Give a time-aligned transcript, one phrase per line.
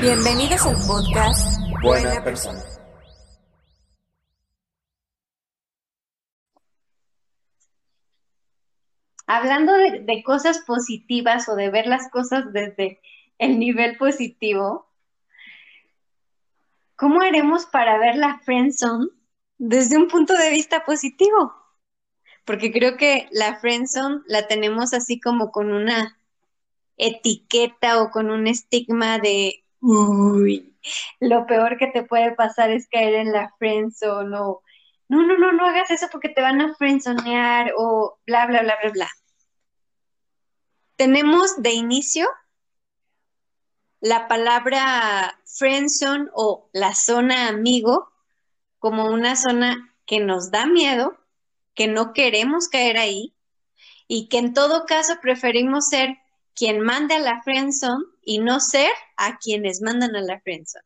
[0.00, 2.62] Bienvenidos al podcast Buena persona.
[9.26, 13.00] hablando de, de cosas positivas o de ver las cosas desde
[13.38, 14.88] el nivel positivo,
[16.96, 19.08] ¿cómo haremos para ver la friendzone
[19.58, 21.54] desde un punto de vista positivo?
[22.46, 26.18] Porque creo que la friendzone la tenemos así como con una
[26.96, 30.76] etiqueta o con un estigma de, uy,
[31.20, 34.62] lo peor que te puede pasar es caer en la friendzone o
[35.08, 38.76] no, no, no, no hagas eso porque te van a friendzonear o bla, bla, bla,
[38.80, 39.08] bla, bla.
[40.96, 42.28] Tenemos de inicio
[44.00, 48.10] la palabra friendzone o la zona amigo
[48.78, 51.18] como una zona que nos da miedo,
[51.74, 53.34] que no queremos caer ahí
[54.08, 56.18] y que en todo caso preferimos ser
[56.60, 60.84] quien mande a la friendzone y no ser a quienes mandan a la friendzone.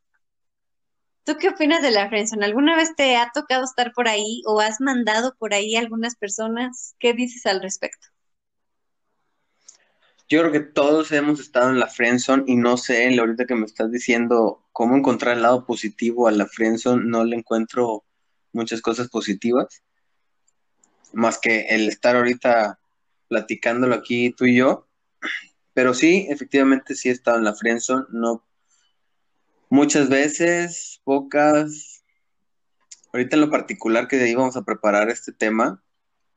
[1.25, 2.47] ¿Tú qué opinas de la friendzone?
[2.47, 6.15] ¿Alguna vez te ha tocado estar por ahí o has mandado por ahí a algunas
[6.15, 6.95] personas?
[7.01, 8.07] ¿Qué dices al respecto?
[10.29, 13.67] Yo creo que todos hemos estado en la friendzone y no sé, ahorita que me
[13.67, 18.05] estás diciendo cómo encontrar el lado positivo a la friendzone, no le encuentro
[18.53, 19.83] muchas cosas positivas,
[21.13, 22.79] más que el estar ahorita
[23.27, 24.87] platicándolo aquí tú y yo.
[25.75, 28.45] Pero sí, efectivamente sí he estado en la friendzone, no
[29.75, 32.05] muchas veces, pocas.
[33.13, 35.83] Ahorita en lo particular que íbamos a preparar este tema,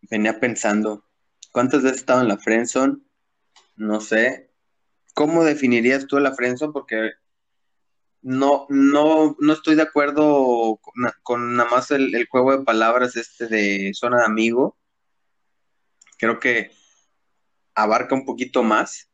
[0.02, 1.06] venía pensando,
[1.52, 2.98] ¿cuántas veces he estado en la friendzone?
[3.76, 4.50] No sé.
[5.14, 6.74] ¿Cómo definirías tú la friendzone?
[6.74, 7.12] Porque
[8.24, 10.80] no, no, no estoy de acuerdo
[11.22, 14.78] con, nada más el, el juego de palabras este de zona de amigo.
[16.18, 16.72] Creo que
[17.76, 19.12] abarca un poquito más.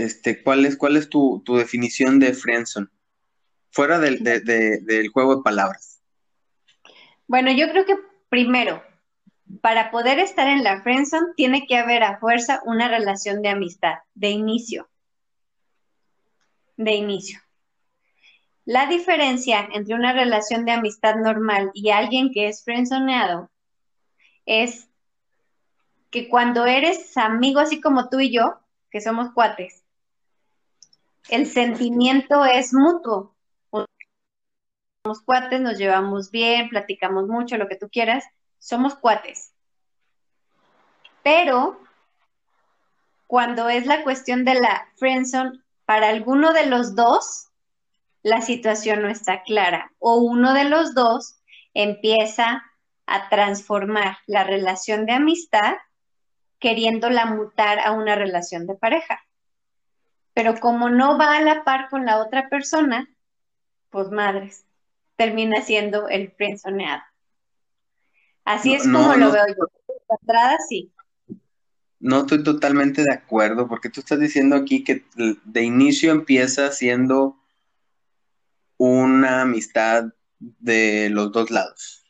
[0.00, 2.88] Este, ¿cuál es, cuál es tu, tu definición de friendzone?
[3.70, 6.02] Fuera del, de- de- del juego de palabras.
[7.26, 7.96] Bueno, yo creo que
[8.28, 8.82] primero,
[9.60, 13.94] para poder estar en la friendzone, tiene que haber a fuerza una relación de amistad,
[14.14, 14.88] de inicio.
[16.76, 17.40] De inicio.
[18.64, 23.50] La diferencia entre una relación de amistad normal y alguien que es friendzoneado
[24.46, 24.88] es
[26.10, 28.58] que cuando eres amigo, así como tú y yo,
[28.90, 29.79] que somos cuates,
[31.28, 33.34] el sentimiento es mutuo.
[35.04, 38.24] Somos cuates, nos llevamos bien, platicamos mucho, lo que tú quieras,
[38.58, 39.52] somos cuates.
[41.22, 41.80] Pero
[43.26, 47.48] cuando es la cuestión de la friendzone, para alguno de los dos,
[48.22, 49.92] la situación no está clara.
[49.98, 51.40] O uno de los dos
[51.74, 52.62] empieza
[53.06, 55.74] a transformar la relación de amistad
[56.58, 59.24] queriéndola mutar a una relación de pareja.
[60.34, 63.08] Pero como no va a la par con la otra persona,
[63.90, 64.64] pues madres,
[65.16, 67.02] termina siendo el friendzoneado.
[68.44, 69.32] Así No, es como no, lo no.
[69.32, 69.66] veo yo.
[69.88, 70.92] De entrada, sí.
[71.98, 75.04] No estoy totalmente de acuerdo, porque tú estás diciendo aquí que
[75.44, 77.36] de inicio empieza siendo
[78.78, 80.06] una amistad
[80.38, 82.04] de los dos lados.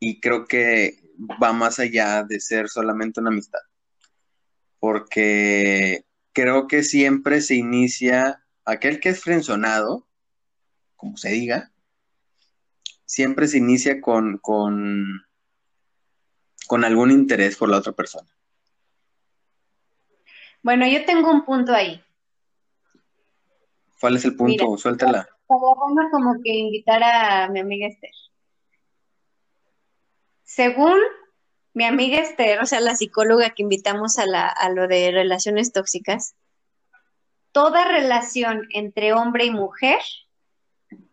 [0.00, 0.98] Y creo que
[1.42, 3.60] va más allá de ser solamente una amistad.
[4.78, 6.06] Porque
[6.38, 10.06] creo que siempre se inicia, aquel que es frenzonado,
[10.94, 11.72] como se diga,
[13.04, 15.26] siempre se inicia con, con,
[16.68, 18.28] con algún interés por la otra persona.
[20.62, 22.00] Bueno, yo tengo un punto ahí.
[24.00, 24.64] ¿Cuál es el punto?
[24.64, 24.78] Mira.
[24.78, 25.28] Suéltala.
[25.48, 28.12] Bueno como que invitar a mi amiga Esther.
[30.44, 30.98] Según
[31.78, 35.72] mi amiga Esther, o sea, la psicóloga que invitamos a, la, a lo de relaciones
[35.72, 36.34] tóxicas,
[37.52, 40.00] toda relación entre hombre y mujer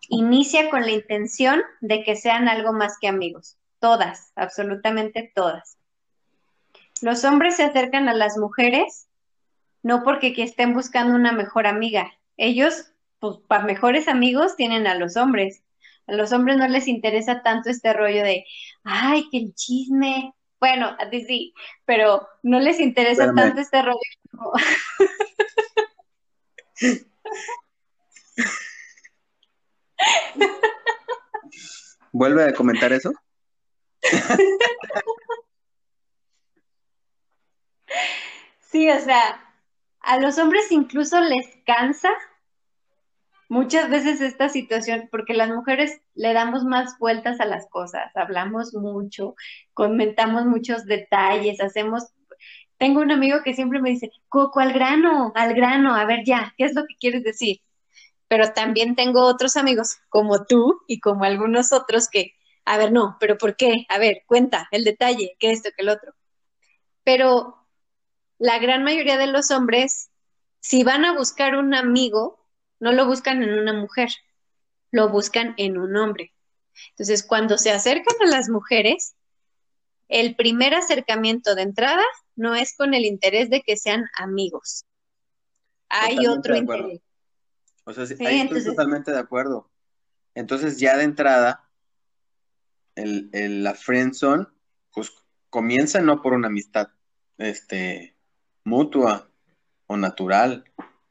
[0.10, 3.58] inicia con la intención de que sean algo más que amigos.
[3.78, 5.78] Todas, absolutamente todas.
[7.00, 9.08] Los hombres se acercan a las mujeres
[9.84, 12.12] no porque que estén buscando una mejor amiga.
[12.38, 15.62] Ellos, pues, para mejores amigos tienen a los hombres.
[16.08, 18.48] A los hombres no les interesa tanto este rollo de,
[18.84, 20.34] ay, que el chisme.
[20.66, 21.54] Bueno, a ti sí,
[21.86, 23.36] pero no les interesa Espérame.
[23.36, 24.00] tanto este rollo
[24.32, 24.52] como...
[32.12, 33.12] ¿Vuelve a comentar eso?
[38.60, 39.42] Sí, o sea,
[40.02, 42.10] a los hombres incluso les cansa
[43.56, 48.74] muchas veces esta situación, porque las mujeres le damos más vueltas a las cosas, hablamos
[48.74, 49.36] mucho,
[49.74, 52.04] comentamos muchos detalles, hacemos...
[52.78, 56.54] Tengo un amigo que siempre me dice, Coco, al grano, al grano, a ver ya,
[56.58, 57.62] ¿qué es lo que quieres decir?
[58.28, 62.34] Pero también tengo otros amigos como tú y como algunos otros que,
[62.66, 63.86] a ver, no, pero ¿por qué?
[63.88, 66.14] A ver, cuenta el detalle, qué esto, qué el otro.
[67.06, 67.66] Pero
[68.38, 70.10] la gran mayoría de los hombres,
[70.60, 72.45] si van a buscar un amigo,
[72.80, 74.10] no lo buscan en una mujer,
[74.92, 76.34] lo buscan en un hombre.
[76.90, 79.16] Entonces, cuando se acercan a las mujeres,
[80.08, 82.04] el primer acercamiento de entrada
[82.36, 84.86] no es con el interés de que sean amigos.
[85.90, 87.02] Hay Totalmente otro interés.
[87.86, 89.70] O sea, sí, Sí, ahí entonces- estoy totalmente de acuerdo.
[90.34, 91.70] Entonces, ya de entrada,
[92.96, 94.46] el, el- la friendzone,
[94.94, 95.12] pues
[95.50, 96.90] comienza no por una amistad,
[97.38, 98.16] este,
[98.64, 99.30] mutua
[99.88, 100.66] o natural.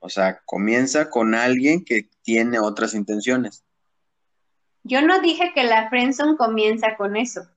[0.04, 3.64] O sea, comienza con alguien que tiene otras intenciones.
[4.82, 7.48] Yo no dije que la friendzone comienza con eso.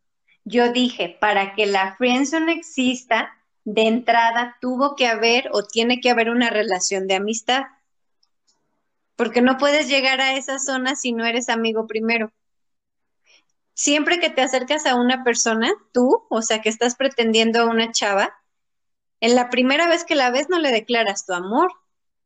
[0.45, 3.35] Yo dije, para que la friendzone exista,
[3.65, 7.63] de entrada tuvo que haber o tiene que haber una relación de amistad.
[9.17, 12.31] Porque no puedes llegar a esa zona si no eres amigo primero.
[13.73, 17.91] Siempre que te acercas a una persona, tú, o sea, que estás pretendiendo a una
[17.91, 18.33] chava,
[19.19, 21.73] en la primera vez que la ves no le declaras tu amor.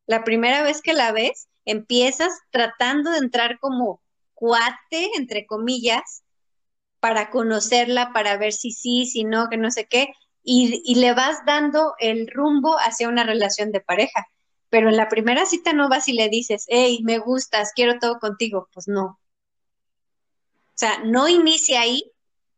[0.06, 4.01] La primera vez que la ves, empiezas tratando de entrar como
[4.33, 6.24] cuate, entre comillas,
[7.00, 10.13] para conocerla, para ver si sí, si no, que no sé qué,
[10.44, 14.27] y, le vas dando el rumbo hacia una relación de pareja.
[14.69, 18.19] Pero en la primera cita no vas y le dices, hey, me gustas, quiero todo
[18.19, 18.69] contigo.
[18.74, 19.03] Pues no.
[19.06, 22.12] O sea, no inicia ahí,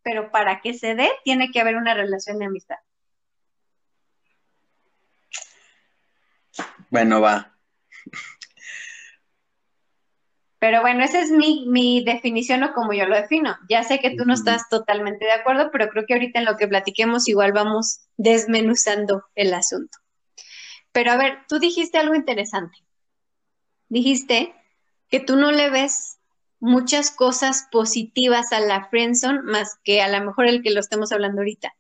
[0.04, 2.78] pero para que se dé, tiene que haber una relación de amistad.
[6.94, 7.58] Bueno, va.
[10.60, 13.58] Pero bueno, esa es mi, mi definición o como yo lo defino.
[13.68, 16.56] Ya sé que tú no estás totalmente de acuerdo, pero creo que ahorita en lo
[16.56, 19.98] que platiquemos igual vamos desmenuzando el asunto.
[20.92, 22.78] Pero a ver, tú dijiste algo interesante.
[23.90, 24.54] Dijiste
[25.10, 26.20] que tú no le ves
[26.60, 31.12] muchas cosas positivas a la friendzone más que a lo mejor el que lo estemos
[31.12, 31.74] hablando ahorita.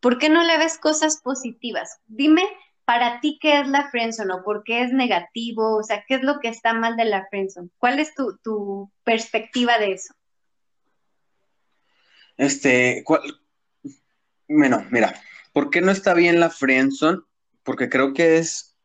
[0.00, 2.00] ¿Por qué no le ves cosas positivas?
[2.08, 2.42] Dime
[2.84, 6.22] para ti qué es la friendzone o por qué es negativo, o sea, qué es
[6.22, 7.70] lo que está mal de la friendzone.
[7.78, 10.14] ¿Cuál es tu, tu perspectiva de eso?
[12.36, 13.22] Este, ¿cuál?
[14.48, 15.14] Bueno, mira,
[15.52, 17.22] ¿por qué no está bien la friendzone?
[17.62, 18.76] Porque creo que es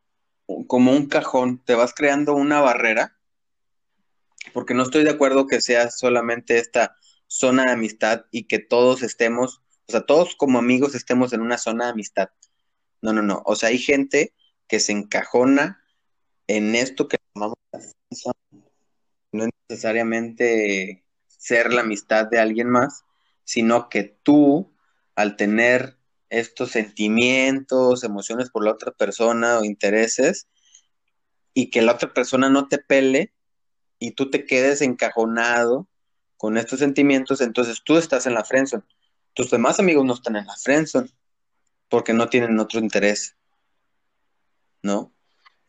[0.66, 3.16] como un cajón, te vas creando una barrera,
[4.52, 9.02] porque no estoy de acuerdo que sea solamente esta zona de amistad y que todos
[9.02, 12.30] estemos, o sea, todos como amigos estemos en una zona de amistad.
[13.02, 13.42] No, no, no.
[13.46, 14.34] O sea, hay gente
[14.68, 15.82] que se encajona
[16.46, 17.56] en esto que llamamos.
[19.32, 23.04] No es necesariamente ser la amistad de alguien más,
[23.44, 24.74] sino que tú,
[25.14, 25.96] al tener
[26.28, 30.48] estos sentimientos, emociones por la otra persona o intereses,
[31.54, 33.32] y que la otra persona no te pele
[33.98, 35.88] y tú te quedes encajonado
[36.36, 38.84] con estos sentimientos, entonces tú estás en la friendzone.
[39.34, 41.10] Tus demás amigos no están en la friendzone
[41.90, 43.36] porque no tienen otro interés,
[44.82, 45.12] ¿no?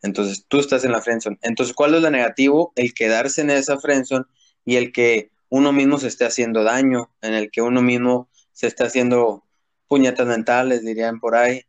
[0.00, 1.38] Entonces tú estás en la friendzone.
[1.42, 2.72] Entonces, ¿cuál es lo negativo?
[2.76, 4.24] El quedarse en esa friendzone
[4.64, 8.68] y el que uno mismo se esté haciendo daño, en el que uno mismo se
[8.68, 9.44] esté haciendo
[9.88, 11.66] puñetas mentales, dirían por ahí,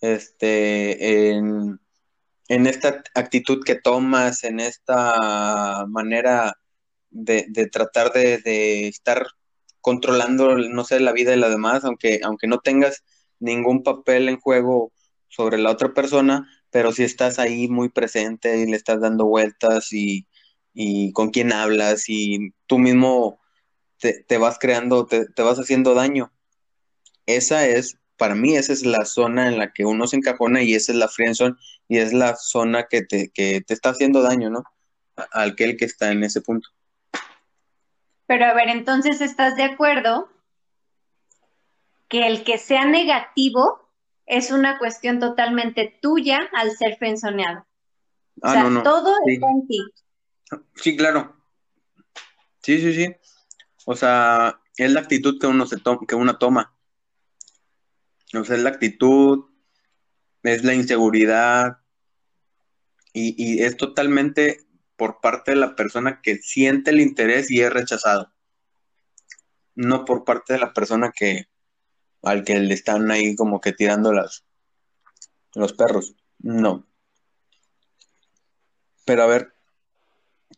[0.00, 1.78] este, en,
[2.48, 6.58] esta actitud que tomas, en esta manera
[7.10, 9.26] de, tratar de, de estar
[9.80, 13.04] controlando, no sé, la vida de la demás, aunque, aunque no tengas
[13.40, 14.92] ningún papel en juego
[15.28, 19.92] sobre la otra persona, pero si estás ahí muy presente y le estás dando vueltas
[19.92, 20.26] y,
[20.74, 23.40] y con quién hablas y tú mismo
[23.98, 26.32] te, te vas creando, te, te, vas haciendo daño.
[27.26, 30.74] Esa es, para mí, esa es la zona en la que uno se encajona y
[30.74, 31.56] esa es la friendzone
[31.88, 34.64] y es la zona que te, que te está haciendo daño, ¿no?
[35.16, 36.68] A, aquel que está en ese punto.
[38.26, 40.28] Pero a ver, entonces, ¿estás de acuerdo
[42.08, 43.90] que el que sea negativo
[44.26, 47.66] es una cuestión totalmente tuya al ser frenzoneado?
[48.42, 48.82] Ah, o sea, no, no.
[48.82, 49.34] todo Sí.
[49.34, 49.78] está en ti.
[50.76, 51.36] Sí, claro.
[52.62, 53.14] Sí, sí, sí.
[53.86, 56.74] O sea, es la actitud que uno se to- que uno toma.
[58.38, 59.46] O sea, es la actitud,
[60.42, 61.78] es la inseguridad
[63.12, 64.58] y, y es totalmente
[64.96, 68.32] por parte de la persona que siente el interés y es rechazado.
[69.74, 71.46] No por parte de la persona que
[72.22, 74.44] al que le están ahí como que tirando las
[75.54, 76.14] los perros.
[76.38, 76.86] No.
[79.04, 79.54] Pero a ver,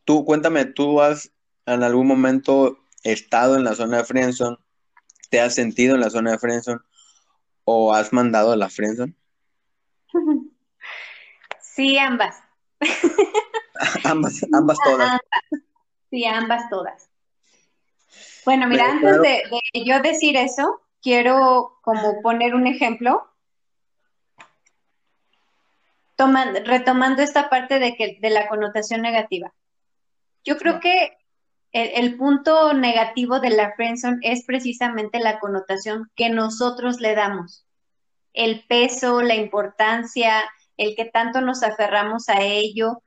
[0.04, 1.32] tú cuéntame, ¿tú has
[1.66, 4.56] en algún momento estado en la zona de friendzone?
[5.30, 6.80] ¿Te has sentido en la zona de friendzone?
[7.64, 9.14] ¿O has mandado a la friendzone?
[11.72, 12.36] Sí, ambas.
[14.04, 15.20] ambas, ambas todas.
[16.10, 17.08] Sí, ambas todas.
[18.44, 19.22] Bueno, mira, Pero, antes claro.
[19.22, 23.26] de, de yo decir eso, quiero como poner un ejemplo.
[26.16, 29.54] Toman- retomando esta parte de, que, de la connotación negativa.
[30.44, 31.16] Yo creo que
[31.72, 37.64] el, el punto negativo de la friendzone es precisamente la connotación que nosotros le damos.
[38.34, 40.44] El peso, la importancia,
[40.76, 43.02] el que tanto nos aferramos a ello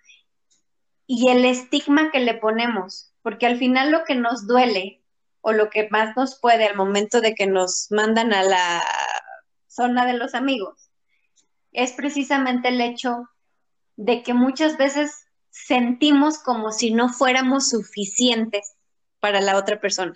[1.06, 5.03] y el estigma que le ponemos, porque al final lo que nos duele
[5.46, 8.82] o lo que más nos puede al momento de que nos mandan a la
[9.68, 10.90] zona de los amigos
[11.74, 13.30] es precisamente el hecho
[13.98, 18.74] de que muchas veces sentimos como si no fuéramos suficientes
[19.20, 20.16] para la otra persona,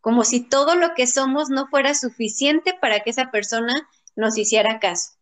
[0.00, 4.78] como si todo lo que somos no fuera suficiente para que esa persona nos hiciera
[4.78, 5.12] caso.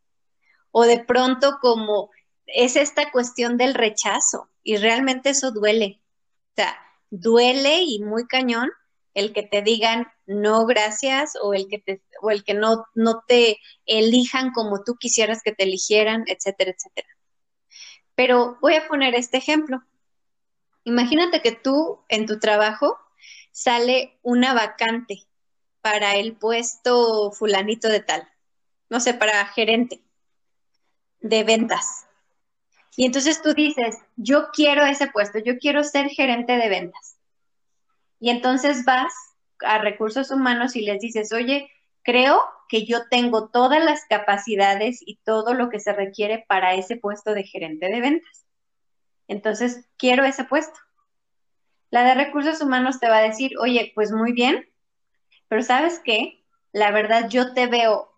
[0.72, 2.10] O de pronto como
[2.46, 6.00] es esta cuestión del rechazo y realmente eso duele.
[6.50, 6.76] O sea,
[7.10, 8.70] duele y muy cañón
[9.20, 13.22] el que te digan no gracias o el que te o el que no no
[13.26, 17.08] te elijan como tú quisieras que te eligieran, etcétera, etcétera.
[18.14, 19.82] Pero voy a poner este ejemplo.
[20.84, 22.98] Imagínate que tú en tu trabajo
[23.52, 25.22] sale una vacante
[25.80, 28.28] para el puesto fulanito de tal,
[28.88, 30.02] no sé, para gerente
[31.20, 32.06] de ventas.
[32.96, 37.09] Y entonces tú dices, yo quiero ese puesto, yo quiero ser gerente de ventas.
[38.20, 39.12] Y entonces vas
[39.60, 41.70] a recursos humanos y les dices, oye,
[42.02, 46.96] creo que yo tengo todas las capacidades y todo lo que se requiere para ese
[46.96, 48.46] puesto de gerente de ventas.
[49.26, 50.78] Entonces, quiero ese puesto.
[51.90, 54.68] La de recursos humanos te va a decir, oye, pues muy bien,
[55.48, 56.44] pero ¿sabes qué?
[56.72, 58.10] La verdad, yo te veo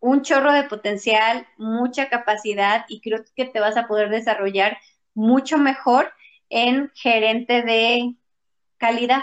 [0.00, 4.78] un chorro de potencial, mucha capacidad y creo que te vas a poder desarrollar
[5.14, 6.12] mucho mejor
[6.50, 8.14] en gerente de
[8.78, 9.22] calidad.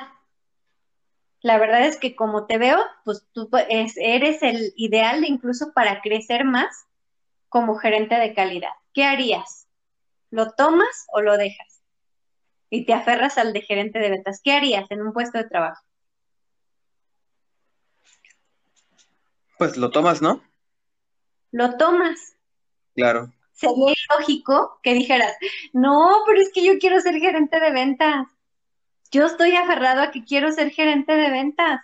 [1.41, 6.01] La verdad es que como te veo, pues tú es- eres el ideal incluso para
[6.01, 6.85] crecer más
[7.49, 8.71] como gerente de calidad.
[8.93, 9.67] ¿Qué harías?
[10.31, 11.81] ¿Lo tomas o lo dejas?
[12.69, 14.41] Y te aferras al de gerente de ventas.
[14.43, 15.83] ¿Qué harías en un puesto de trabajo?
[19.57, 20.41] Pues lo tomas, ¿no?
[21.51, 22.35] Lo tomas.
[22.95, 23.31] Claro.
[23.53, 25.33] Sería ilógico que dijeras,
[25.71, 28.27] no, pero es que yo quiero ser gerente de ventas.
[29.15, 31.79] Yo estoy aferrado a que quiero ser gerente de ventas.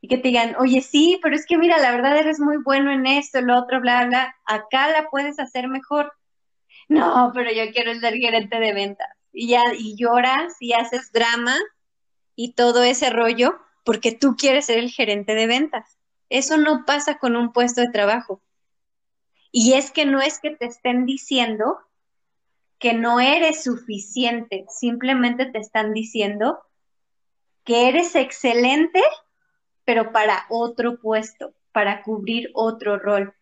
[0.00, 2.90] Y que te digan, oye, sí, pero es que mira, la verdad eres muy bueno
[2.90, 4.34] en esto, el otro, bla, bla.
[4.46, 6.10] Acá la puedes hacer mejor.
[6.88, 9.08] No, pero yo quiero ser gerente de ventas.
[9.30, 11.54] Y ya, y lloras y haces drama
[12.34, 15.98] y todo ese rollo porque tú quieres ser el gerente de ventas.
[16.30, 18.42] Eso no pasa con un puesto de trabajo.
[19.50, 21.78] Y es que no es que te estén diciendo
[22.82, 26.58] que no eres suficiente, simplemente te están diciendo
[27.64, 29.00] que eres excelente,
[29.84, 33.36] pero para otro puesto, para cubrir otro rol.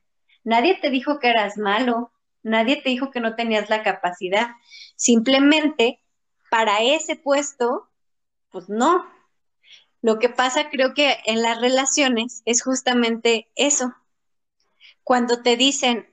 [0.44, 4.48] Nadie te dijo que eras malo, nadie te dijo que no tenías la capacidad.
[4.94, 6.02] Simplemente
[6.50, 7.88] para ese puesto,
[8.50, 9.06] pues no.
[10.02, 13.94] Lo que pasa creo que en las relaciones es justamente eso.
[15.02, 16.09] Cuando te dicen,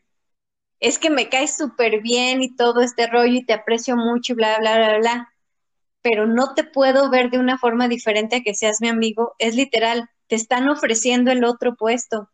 [0.80, 4.36] es que me caes súper bien y todo este rollo y te aprecio mucho y
[4.36, 5.34] bla, bla, bla, bla,
[6.02, 9.56] pero no te puedo ver de una forma diferente a que seas mi amigo, es
[9.56, 12.30] literal, te están ofreciendo el otro puesto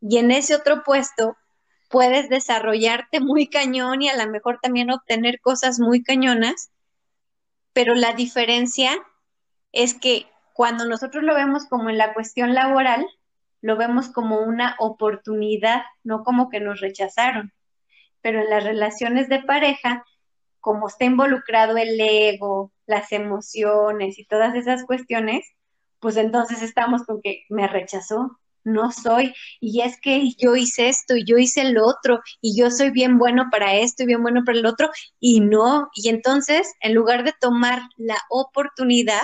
[0.00, 1.36] y en ese otro puesto
[1.88, 6.70] puedes desarrollarte muy cañón y a lo mejor también obtener cosas muy cañonas,
[7.72, 8.90] pero la diferencia
[9.72, 13.06] es que cuando nosotros lo vemos como en la cuestión laboral,
[13.60, 17.52] lo vemos como una oportunidad, no como que nos rechazaron.
[18.26, 20.04] Pero en las relaciones de pareja,
[20.58, 25.46] como está involucrado el ego, las emociones y todas esas cuestiones,
[26.00, 31.14] pues entonces estamos con que me rechazó, no soy, y es que yo hice esto
[31.14, 34.42] y yo hice lo otro, y yo soy bien bueno para esto y bien bueno
[34.44, 34.90] para el otro,
[35.20, 39.22] y no, y entonces en lugar de tomar la oportunidad,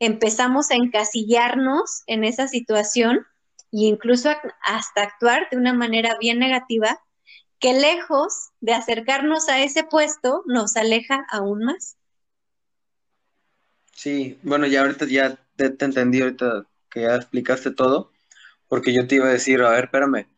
[0.00, 3.24] empezamos a encasillarnos en esa situación
[3.70, 4.30] e incluso
[4.62, 6.98] hasta actuar de una manera bien negativa
[7.64, 11.96] que lejos de acercarnos a ese puesto, nos aleja aún más.
[13.90, 18.12] Sí, bueno, ya ahorita ya te, te entendí, ahorita que ya explicaste todo,
[18.68, 20.28] porque yo te iba a decir, a ver, espérame,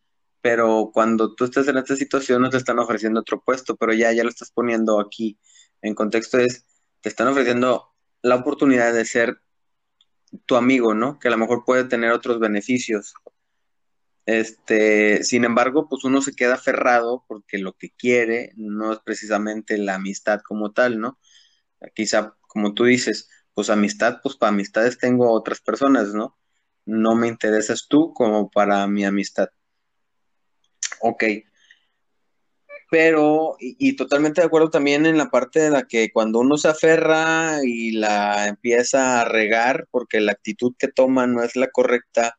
[0.40, 4.12] pero cuando tú estás en esta situación no te están ofreciendo otro puesto, pero ya,
[4.12, 5.36] ya lo estás poniendo aquí
[5.82, 6.64] en contexto es,
[7.00, 7.92] te están ofreciendo
[8.22, 9.40] la oportunidad de ser
[10.44, 11.18] tu amigo, ¿no?
[11.18, 13.14] Que a lo mejor puede tener otros beneficios.
[14.26, 19.78] Este, sin embargo, pues uno se queda aferrado porque lo que quiere no es precisamente
[19.78, 21.20] la amistad como tal, ¿no?
[21.94, 26.36] Quizá, como tú dices, pues amistad, pues para amistades tengo otras personas, ¿no?
[26.84, 29.48] No me interesas tú como para mi amistad.
[31.00, 31.24] Ok.
[32.90, 36.56] Pero, y, y totalmente de acuerdo también en la parte de la que cuando uno
[36.56, 41.68] se aferra y la empieza a regar porque la actitud que toma no es la
[41.70, 42.36] correcta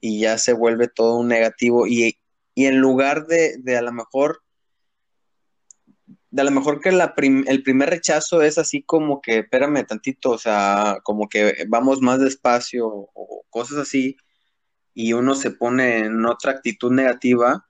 [0.00, 2.18] y ya se vuelve todo un negativo y,
[2.54, 4.42] y en lugar de, de a lo mejor
[6.30, 9.84] de a lo mejor que la prim- el primer rechazo es así como que, espérame
[9.84, 14.16] tantito, o sea, como que vamos más despacio o cosas así,
[14.94, 17.66] y uno se pone en otra actitud negativa,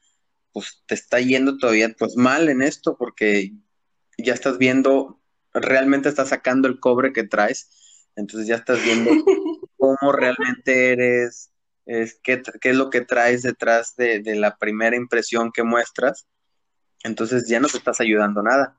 [0.53, 3.53] pues te está yendo todavía pues mal en esto, porque
[4.19, 5.21] ya estás viendo,
[5.55, 9.11] realmente estás sacando el cobre que traes, entonces ya estás viendo
[9.79, 11.51] cómo realmente eres,
[11.91, 16.27] es, qué, qué es lo que traes detrás de, de la primera impresión que muestras,
[17.03, 18.79] entonces ya no te estás ayudando nada.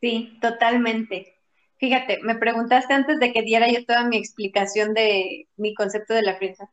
[0.00, 1.34] Sí, totalmente.
[1.78, 6.22] Fíjate, me preguntaste antes de que diera yo toda mi explicación de mi concepto de
[6.22, 6.70] la friendzone,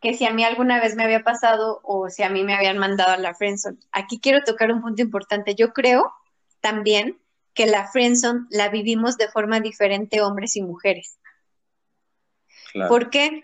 [0.00, 2.78] que si a mí alguna vez me había pasado o si a mí me habían
[2.78, 3.78] mandado a la friendzone.
[3.90, 5.56] Aquí quiero tocar un punto importante.
[5.56, 6.12] Yo creo
[6.60, 7.18] también
[7.54, 11.18] que la friendzone la vivimos de forma diferente hombres y mujeres.
[12.72, 12.88] Claro.
[12.88, 13.42] ¿Por qué?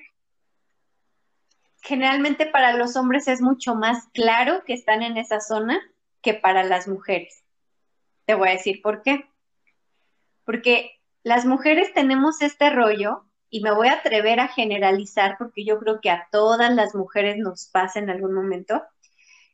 [1.84, 5.78] Generalmente para los hombres es mucho más claro que están en esa zona
[6.22, 7.44] que para las mujeres.
[8.24, 9.28] Te voy a decir por qué.
[10.44, 15.78] Porque las mujeres tenemos este rollo, y me voy a atrever a generalizar porque yo
[15.78, 18.82] creo que a todas las mujeres nos pasa en algún momento,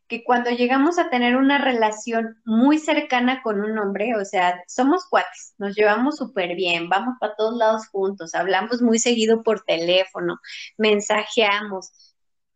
[0.08, 5.04] que cuando llegamos a tener una relación muy cercana con un hombre, o sea, somos
[5.04, 10.40] cuates, nos llevamos súper bien, vamos para todos lados juntos, hablamos muy seguido por teléfono,
[10.78, 12.09] mensajeamos,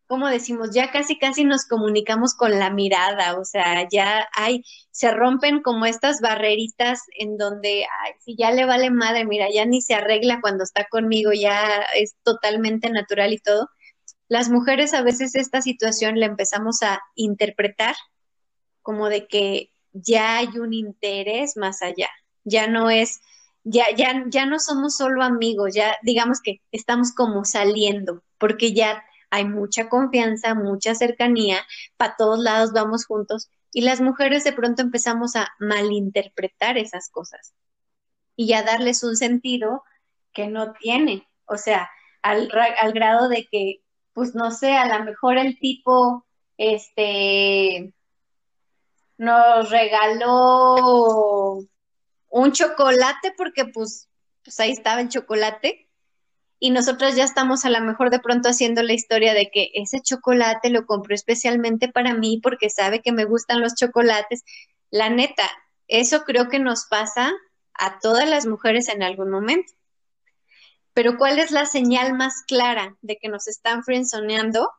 [0.07, 5.11] como decimos, ya casi casi nos comunicamos con la mirada, o sea, ya hay, se
[5.11, 9.81] rompen como estas barreritas en donde, ay, si ya le vale madre, mira, ya ni
[9.81, 13.71] se arregla cuando está conmigo, ya es totalmente natural y todo.
[14.29, 17.97] Las mujeres a veces esta situación la empezamos a interpretar
[18.83, 22.11] como de que ya hay un interés más allá,
[22.45, 23.21] ya no es,
[23.63, 29.03] ya, ya, ya no somos solo amigos, ya digamos que estamos como saliendo, porque ya
[29.31, 31.59] hay mucha confianza, mucha cercanía,
[31.97, 37.55] para todos lados vamos juntos y las mujeres de pronto empezamos a malinterpretar esas cosas
[38.37, 39.83] y a darles un sentido
[40.33, 41.91] que no tiene, o sea,
[42.23, 43.83] al, al grado de que,
[44.13, 46.25] pues no sé, a lo mejor el tipo,
[46.57, 47.93] este,
[49.19, 51.59] nos regaló
[52.31, 54.09] un chocolate porque pues,
[54.43, 55.84] pues ahí estaba el chocolate
[56.59, 60.01] y nosotros ya estamos a lo mejor de pronto haciendo la historia de que ese
[60.01, 64.45] chocolate lo compró especialmente para mí porque sabe que me gustan los chocolates.
[64.91, 65.45] La neta,
[65.89, 67.33] eso creo que nos pasa
[67.75, 69.73] a todas las mujeres en algún momento.
[70.93, 74.71] Pero ¿cuál es la señal más clara de que nos están frenzoneando?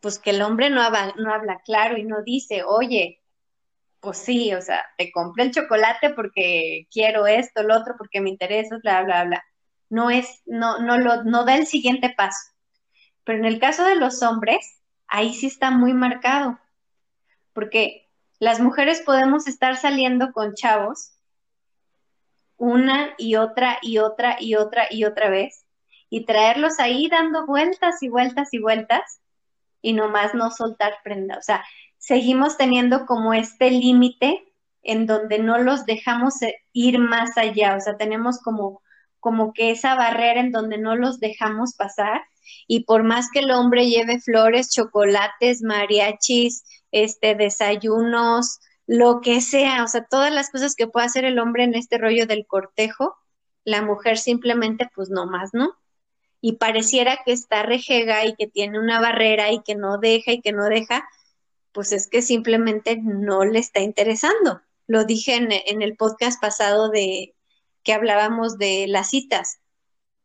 [0.00, 3.22] Pues que el hombre no habla, no habla claro y no dice, oye,
[4.00, 8.28] pues sí, o sea, te compré el chocolate porque quiero esto, lo otro, porque me
[8.28, 9.42] interesa, bla, bla, bla
[9.88, 12.52] no es, no, no lo, no da el siguiente paso.
[13.24, 16.58] Pero en el caso de los hombres, ahí sí está muy marcado,
[17.52, 21.12] porque las mujeres podemos estar saliendo con chavos
[22.56, 25.64] una y otra y otra y otra y otra vez
[26.08, 29.20] y traerlos ahí dando vueltas y vueltas y vueltas
[29.82, 31.36] y nomás no soltar prenda.
[31.38, 31.64] O sea,
[31.98, 36.34] seguimos teniendo como este límite en donde no los dejamos
[36.72, 38.82] ir más allá, o sea, tenemos como
[39.26, 42.22] como que esa barrera en donde no los dejamos pasar
[42.68, 46.62] y por más que el hombre lleve flores, chocolates, mariachis,
[46.92, 51.64] este desayunos, lo que sea, o sea, todas las cosas que pueda hacer el hombre
[51.64, 53.16] en este rollo del cortejo,
[53.64, 55.74] la mujer simplemente pues no más, ¿no?
[56.40, 60.40] Y pareciera que está rejega y que tiene una barrera y que no deja y
[60.40, 61.04] que no deja,
[61.72, 64.60] pues es que simplemente no le está interesando.
[64.86, 67.35] Lo dije en, en el podcast pasado de,
[67.86, 69.60] que hablábamos de las citas.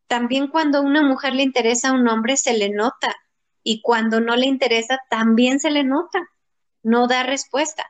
[0.08, 3.16] También cuando una mujer le interesa a un hombre se le nota
[3.64, 6.20] y cuando no le interesa también se le nota.
[6.84, 7.86] no da respuesta.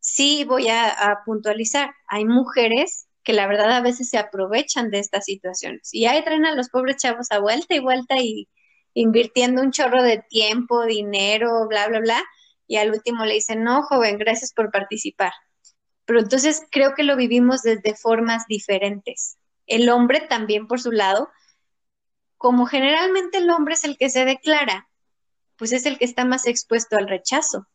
[0.00, 5.00] Sí voy a, a puntualizar, hay mujeres que la verdad a veces se aprovechan de
[5.00, 8.48] estas situaciones y ahí traen a los pobres chavos a vuelta y vuelta y
[8.94, 12.22] invirtiendo un chorro de tiempo, dinero, bla, bla, bla,
[12.66, 15.32] y al último le dicen, no, joven, gracias por participar.
[16.04, 19.38] Pero entonces creo que lo vivimos desde formas diferentes.
[19.66, 21.30] El hombre también por su lado,
[22.36, 24.88] como generalmente el hombre es el que se declara,
[25.56, 27.68] pues es el que está más expuesto al rechazo.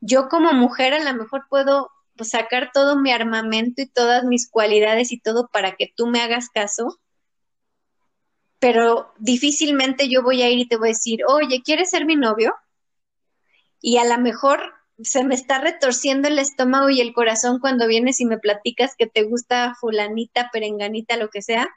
[0.00, 4.50] Yo como mujer a lo mejor puedo pues, sacar todo mi armamento y todas mis
[4.50, 6.98] cualidades y todo para que tú me hagas caso,
[8.58, 12.16] pero difícilmente yo voy a ir y te voy a decir, oye, ¿quieres ser mi
[12.16, 12.54] novio?
[13.80, 18.20] Y a lo mejor se me está retorciendo el estómago y el corazón cuando vienes
[18.20, 21.68] y me platicas que te gusta fulanita, perenganita, lo que sea,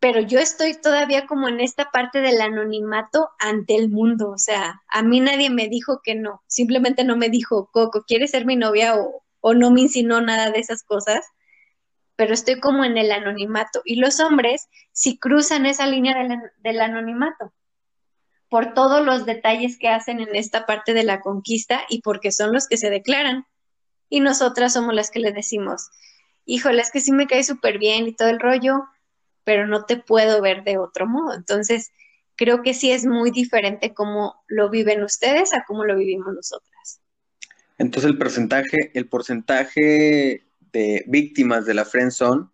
[0.00, 4.82] pero yo estoy todavía como en esta parte del anonimato ante el mundo, o sea,
[4.88, 8.56] a mí nadie me dijo que no, simplemente no me dijo, Coco, ¿quieres ser mi
[8.56, 8.96] novia?
[8.96, 11.24] o, no me insinuó nada de esas cosas,
[12.16, 13.80] pero estoy como en el anonimato.
[13.84, 16.14] Y los hombres si cruzan esa línea
[16.62, 17.52] del anonimato
[18.48, 22.52] por todos los detalles que hacen en esta parte de la conquista y porque son
[22.52, 23.46] los que se declaran.
[24.08, 25.88] Y nosotras somos las que le decimos,
[26.44, 28.84] híjole, es que sí me cae súper bien y todo el rollo,
[29.44, 31.34] pero no te puedo ver de otro modo.
[31.34, 31.90] Entonces,
[32.36, 37.00] creo que sí es muy diferente cómo lo viven ustedes a cómo lo vivimos nosotras.
[37.78, 42.46] Entonces el porcentaje, el porcentaje de víctimas de la friendzone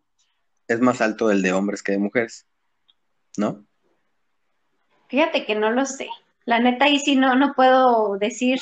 [0.68, 2.46] es más alto del de hombres que de mujeres,
[3.37, 3.64] ¿no?
[5.11, 6.09] Fíjate que no lo sé.
[6.44, 8.61] La neta ahí sí no, no puedo decir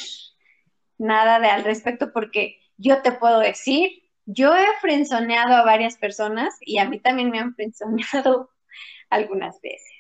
[0.97, 6.55] nada de al respecto porque yo te puedo decir, yo he frenzoneado a varias personas
[6.61, 8.51] y a mí también me han frenzoneado
[9.11, 9.93] algunas veces.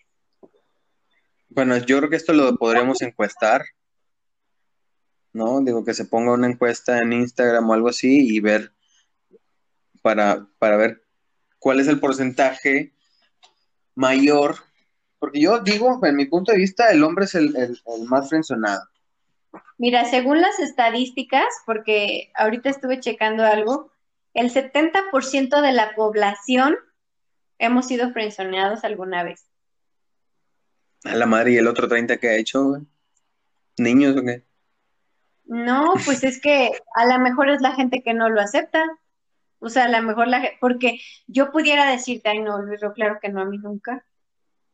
[1.51, 3.65] Bueno, yo creo que esto lo podríamos encuestar,
[5.35, 5.61] ¿no?
[5.61, 8.73] Digo que se ponga una encuesta en Instagram o algo así y ver
[10.01, 11.05] para, para ver
[11.59, 12.95] cuál es el porcentaje
[13.95, 14.68] mayor
[15.19, 17.53] porque yo digo, en mi punto de vista, el hombre es el,
[18.07, 18.83] más frenzonado.
[19.77, 23.91] Mira, según las estadísticas, porque ahorita estuve checando algo,
[24.35, 26.77] el 70% de la población
[27.59, 29.47] hemos sido frenzoneados alguna vez.
[31.05, 32.83] A la madre, ¿y el otro 30 que ha hecho?
[33.79, 34.45] ¿Niños o qué?
[35.45, 38.85] No, pues es que a lo mejor es la gente que no lo acepta.
[39.61, 43.19] O sea, a lo mejor la gente, porque yo pudiera decirte, ay no, Luis, claro
[43.21, 44.05] que no, a mí nunca.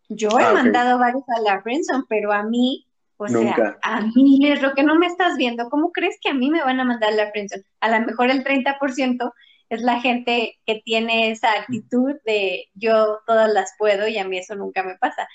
[0.08, 2.86] Yo he ah, mandado varios a la friendzone, pero a mí,
[3.16, 6.50] o sea, a mí, lo que no me estás viendo, ¿cómo crees que a mí
[6.50, 7.64] me van a mandar a la friendzone?
[7.80, 9.32] A lo mejor el 30%
[9.70, 14.38] es la gente que tiene esa actitud de yo todas las puedo y a mí
[14.38, 15.26] eso nunca me pasa.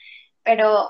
[0.43, 0.89] Pero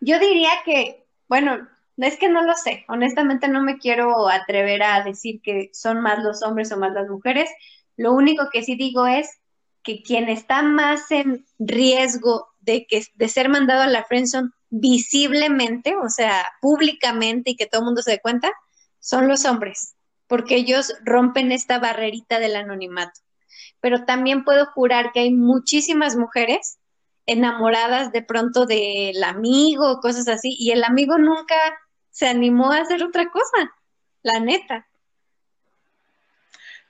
[0.00, 5.02] yo diría que, bueno, es que no lo sé, honestamente no me quiero atrever a
[5.02, 7.50] decir que son más los hombres o más las mujeres.
[7.96, 9.37] Lo único que sí digo es
[9.88, 15.96] que quien está más en riesgo de, que, de ser mandado a la friendzone visiblemente,
[15.96, 18.52] o sea, públicamente y que todo el mundo se dé cuenta,
[19.00, 19.94] son los hombres,
[20.26, 23.18] porque ellos rompen esta barrerita del anonimato.
[23.80, 26.76] Pero también puedo jurar que hay muchísimas mujeres
[27.24, 31.56] enamoradas de pronto del amigo, cosas así, y el amigo nunca
[32.10, 33.72] se animó a hacer otra cosa,
[34.20, 34.86] la neta.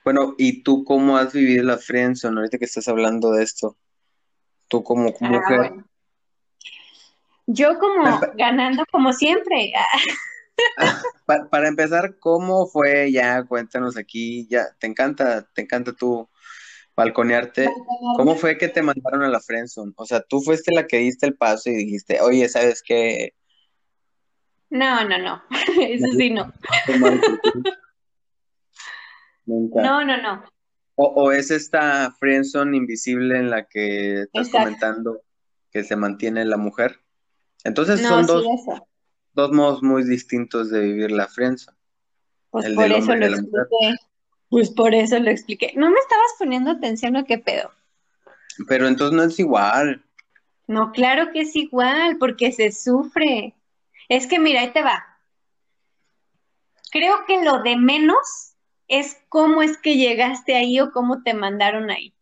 [0.03, 3.77] Bueno, ¿y tú cómo has vivido la friendzone ahorita que estás hablando de esto?
[4.67, 5.73] Tú como ah, mujer.
[7.47, 9.71] Yo como ganando como siempre.
[11.25, 13.11] para, empezar, ¿cómo fue?
[13.11, 16.29] Ya cuéntanos aquí, ya te encanta, te encanta tú
[16.95, 17.69] balconearte.
[18.17, 19.93] ¿Cómo fue que te mandaron a la friendzone?
[19.95, 23.33] O sea, tú fuiste la que diste el paso y dijiste, oye, ¿sabes qué?
[24.69, 25.41] No, no, no,
[25.81, 26.53] eso sí no.
[29.49, 30.43] No, no, no.
[30.95, 35.21] O, es esta friendzone invisible en la que estás comentando
[35.71, 36.99] que se mantiene la mujer.
[37.63, 38.45] Entonces son dos,
[39.33, 41.77] dos modos muy distintos de vivir la friendzone.
[42.49, 43.95] Pues por eso lo expliqué.
[44.49, 45.73] Pues por eso lo expliqué.
[45.75, 47.71] No me estabas poniendo atención a qué pedo.
[48.67, 50.03] Pero entonces no es igual.
[50.67, 53.55] No, claro que es igual, porque se sufre.
[54.09, 55.05] Es que mira, ahí te va.
[56.91, 58.48] Creo que lo de menos
[58.89, 62.13] es cómo es que llegaste ahí o cómo te mandaron ahí.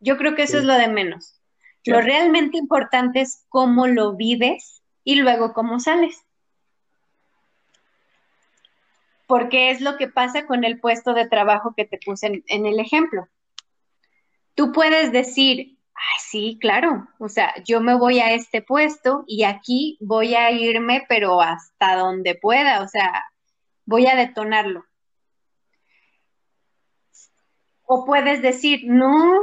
[0.00, 1.40] Yo creo que eso es lo de menos.
[1.84, 6.24] Lo realmente importante es cómo lo vives y luego cómo sales.
[9.26, 12.64] Porque es lo que pasa con el puesto de trabajo que te puse en, en
[12.64, 13.28] el ejemplo.
[14.54, 17.08] Tú puedes decir, Ay, sí, claro.
[17.18, 21.96] O sea, yo me voy a este puesto y aquí voy a irme, pero hasta
[21.96, 22.82] donde pueda.
[22.82, 23.24] O sea,
[23.86, 24.84] voy a detonarlo.
[27.86, 29.40] O puedes decir, no,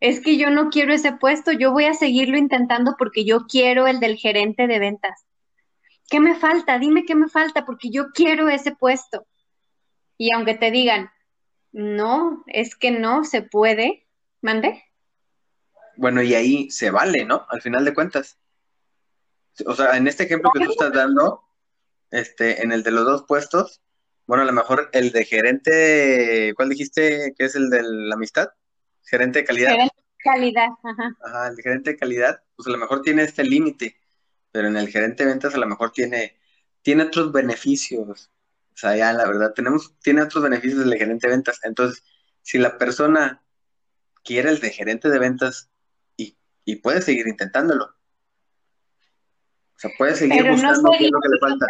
[0.00, 3.86] es que yo no quiero ese puesto, yo voy a seguirlo intentando porque yo quiero
[3.86, 5.24] el del gerente de ventas.
[6.08, 6.78] ¿Qué me falta?
[6.78, 9.26] Dime qué me falta porque yo quiero ese puesto.
[10.18, 11.10] Y aunque te digan,
[11.72, 14.06] no, es que no se puede,
[14.40, 14.82] mande.
[15.96, 17.46] Bueno, y ahí se vale, ¿no?
[17.48, 18.38] Al final de cuentas.
[19.66, 21.44] O sea, en este ejemplo que tú estás dando,
[22.10, 23.80] este, en el de los dos puestos,
[24.30, 28.50] bueno, a lo mejor el de gerente, ¿cuál dijiste que es el de la amistad?
[29.02, 29.70] Gerente de calidad.
[29.70, 31.16] Gerente de calidad, ajá.
[31.20, 33.96] Ajá, el gerente de calidad, pues a lo mejor tiene este límite,
[34.52, 36.38] pero en el gerente de ventas a lo mejor tiene,
[36.80, 38.30] tiene otros beneficios.
[38.72, 41.58] O sea, ya la verdad, tenemos, tiene otros beneficios el gerente de ventas.
[41.64, 42.04] Entonces,
[42.40, 43.42] si la persona
[44.22, 45.70] quiere el de gerente de ventas
[46.16, 47.86] y, y puede seguir intentándolo.
[49.74, 51.66] O sea, puede seguir buscando qué es lo que le falta.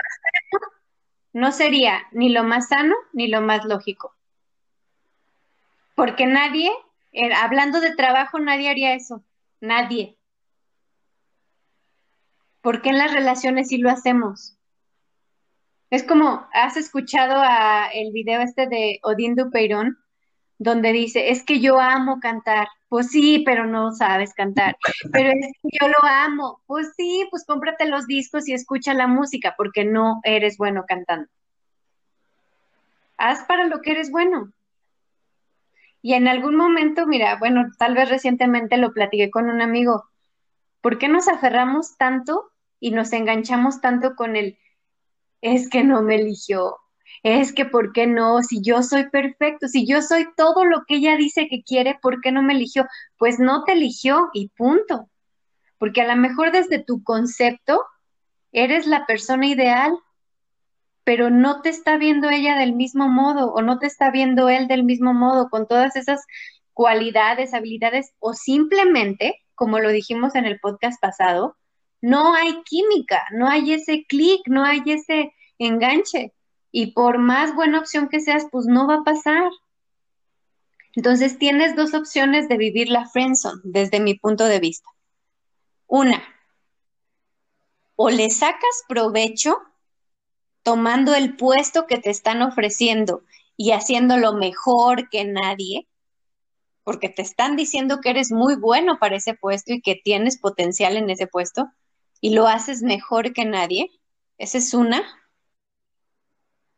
[1.33, 4.15] No sería ni lo más sano ni lo más lógico.
[5.95, 6.71] Porque nadie
[7.37, 9.25] hablando de trabajo, nadie haría eso.
[9.61, 10.17] Nadie.
[12.61, 14.57] ¿Por qué en las relaciones sí lo hacemos?
[15.91, 17.43] Es como, ¿has escuchado
[17.93, 19.99] el video este de Odín Dupeirón?
[20.61, 22.69] Donde dice, es que yo amo cantar.
[22.89, 24.77] Pues sí, pero no sabes cantar.
[25.11, 26.61] Pero es que yo lo amo.
[26.67, 31.29] Pues sí, pues cómprate los discos y escucha la música, porque no eres bueno cantando.
[33.17, 34.53] Haz para lo que eres bueno.
[36.03, 40.05] Y en algún momento, mira, bueno, tal vez recientemente lo platiqué con un amigo,
[40.81, 44.59] ¿por qué nos aferramos tanto y nos enganchamos tanto con el,
[45.43, 46.79] es que no me eligió,
[47.23, 48.43] es que ¿por qué no?
[48.43, 52.21] Si yo soy perfecto, si yo soy todo lo que ella dice que quiere, ¿por
[52.21, 52.87] qué no me eligió?
[53.19, 55.09] Pues no te eligió y punto.
[55.79, 57.85] Porque a lo mejor desde tu concepto
[58.53, 59.93] eres la persona ideal,
[61.05, 64.69] pero no te está viendo ella del mismo modo o no te está viendo él
[64.69, 66.25] del mismo modo, con todas esas
[66.73, 71.57] cualidades, habilidades o simplemente, como lo dijimos en el podcast pasado,
[72.01, 76.33] no hay química, no hay ese clic, no hay ese enganche.
[76.73, 79.51] Y por más buena opción que seas, pues no va a pasar.
[80.95, 84.89] Entonces tienes dos opciones de vivir la friendzone desde mi punto de vista.
[85.87, 86.23] Una,
[87.97, 89.59] o le sacas provecho
[90.63, 93.25] tomando el puesto que te están ofreciendo
[93.57, 95.87] y haciéndolo mejor que nadie,
[96.83, 100.97] porque te están diciendo que eres muy bueno para ese puesto y que tienes potencial
[100.97, 101.69] en ese puesto
[102.21, 103.91] y lo haces mejor que nadie.
[104.39, 105.03] Esa es una.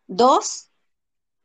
[0.06, 0.70] Dos,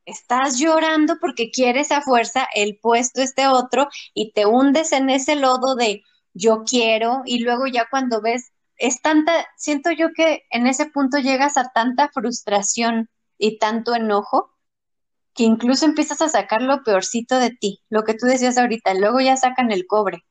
[0.06, 5.36] estás llorando porque quieres a fuerza el puesto este otro y te hundes en ese
[5.36, 10.68] lodo de yo quiero y luego ya cuando ves es tanta, siento yo que en
[10.68, 14.52] ese punto llegas a tanta frustración y tanto enojo
[15.34, 19.20] que incluso empiezas a sacar lo peorcito de ti, lo que tú decías ahorita, luego
[19.20, 20.24] ya sacan el cobre.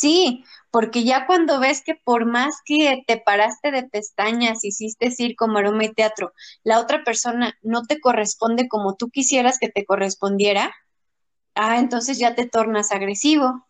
[0.00, 5.46] Sí, porque ya cuando ves que por más que te paraste de pestañas, hiciste circo,
[5.46, 6.32] maroma y teatro,
[6.64, 10.74] la otra persona no te corresponde como tú quisieras que te correspondiera,
[11.54, 13.66] ah, entonces ya te tornas agresivo,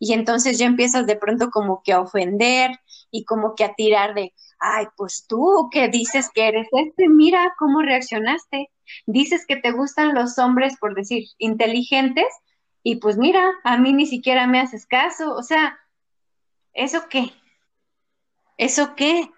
[0.00, 2.72] y entonces ya empiezas de pronto como que a ofender
[3.12, 7.54] y como que a tirar de, ay, pues tú que dices que eres este, mira
[7.56, 8.68] cómo reaccionaste.
[9.06, 12.26] Dices que te gustan los hombres, por decir, inteligentes,
[12.90, 15.34] y pues mira, a mí ni siquiera me haces caso.
[15.34, 15.78] O sea,
[16.72, 17.32] ¿eso qué?
[18.56, 19.30] ¿Eso qué?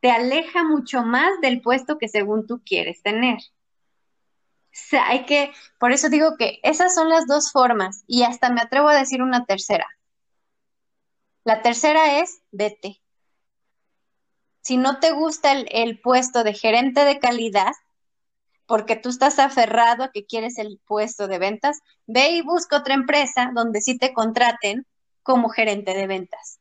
[0.00, 3.38] Te aleja mucho más del puesto que según tú quieres tener
[4.72, 8.60] sea, hay que, por eso digo que esas son las dos formas y hasta me
[8.60, 9.86] atrevo a decir una tercera.
[11.44, 13.00] La tercera es vete.
[14.62, 17.72] Si no te gusta el, el puesto de gerente de calidad,
[18.66, 22.94] porque tú estás aferrado a que quieres el puesto de ventas, ve y busca otra
[22.94, 24.86] empresa donde sí te contraten
[25.22, 26.60] como gerente de ventas,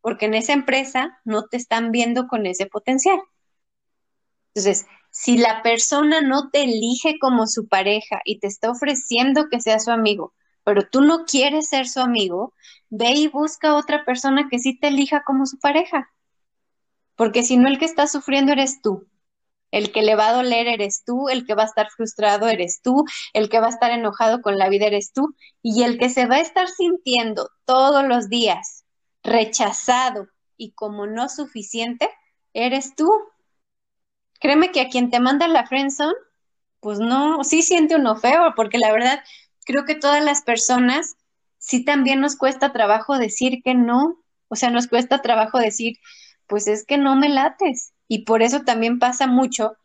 [0.00, 3.20] porque en esa empresa no te están viendo con ese potencial.
[4.54, 9.60] Entonces, si la persona no te elige como su pareja y te está ofreciendo que
[9.60, 12.54] sea su amigo, pero tú no quieres ser su amigo,
[12.90, 16.10] ve y busca otra persona que sí te elija como su pareja.
[17.16, 19.06] Porque si no, el que está sufriendo eres tú.
[19.70, 22.80] El que le va a doler eres tú, el que va a estar frustrado eres
[22.82, 26.08] tú, el que va a estar enojado con la vida eres tú, y el que
[26.10, 28.84] se va a estar sintiendo todos los días
[29.22, 32.08] rechazado y como no suficiente,
[32.52, 33.10] eres tú
[34.40, 36.14] créeme que a quien te manda la friendzone,
[36.80, 39.22] pues no, sí siente uno feo, porque la verdad
[39.64, 41.14] creo que todas las personas
[41.58, 45.98] sí también nos cuesta trabajo decir que no, o sea, nos cuesta trabajo decir,
[46.46, 47.92] pues es que no me lates.
[48.12, 49.76] Y por eso también pasa mucho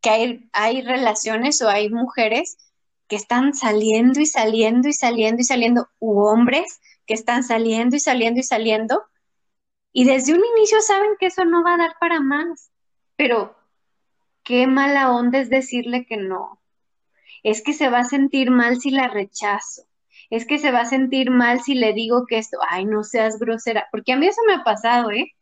[0.00, 2.56] que hay, hay relaciones o hay mujeres
[3.08, 7.98] que están saliendo y saliendo y saliendo y saliendo, u hombres que están saliendo y
[7.98, 9.02] saliendo y saliendo,
[9.92, 12.70] y desde un inicio saben que eso no va a dar para más,
[13.16, 13.56] pero
[14.44, 16.60] qué mala onda es decirle que no.
[17.42, 19.82] Es que se va a sentir mal si la rechazo.
[20.30, 23.40] Es que se va a sentir mal si le digo que esto, ay, no seas
[23.40, 25.32] grosera, porque a mí eso me ha pasado, ¿eh?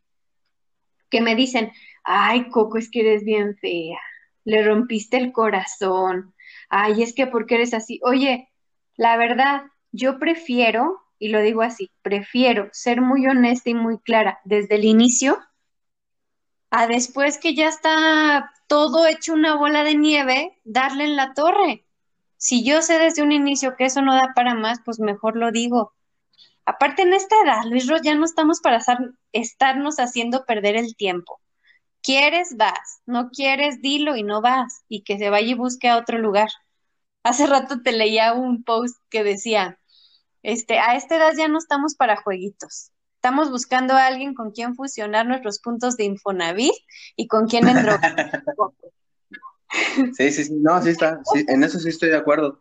[1.11, 1.71] Que me dicen,
[2.05, 3.99] ay, Coco, es que eres bien fea,
[4.45, 6.35] le rompiste el corazón,
[6.69, 8.01] ay, es que porque eres así.
[8.03, 8.51] Oye,
[8.97, 9.63] la verdad,
[9.93, 14.85] yo prefiero, y lo digo así, prefiero ser muy honesta y muy clara desde el
[14.85, 15.39] inicio
[16.71, 21.85] a después que ya está todo hecho una bola de nieve, darle en la torre.
[22.39, 25.53] Si yo sé desde un inicio que eso no da para más, pues mejor lo
[25.53, 25.93] digo.
[26.65, 28.81] Aparte, en esta edad, Luis Ro, ya no estamos para
[29.33, 31.42] estarnos haciendo perder el tiempo.
[32.03, 32.57] ¿Quieres?
[32.57, 33.01] Vas.
[33.07, 34.85] No quieres, dilo y no vas.
[34.89, 36.49] Y que se vaya y busque a otro lugar.
[37.23, 39.79] Hace rato te leía un post que decía,
[40.43, 42.91] este, a esta edad ya no estamos para jueguitos.
[43.17, 46.73] Estamos buscando a alguien con quien fusionar nuestros puntos de Infonavit
[47.15, 47.87] y con quien en
[50.17, 52.61] Sí, sí, sí, no, sí está, en eso sí estoy de acuerdo.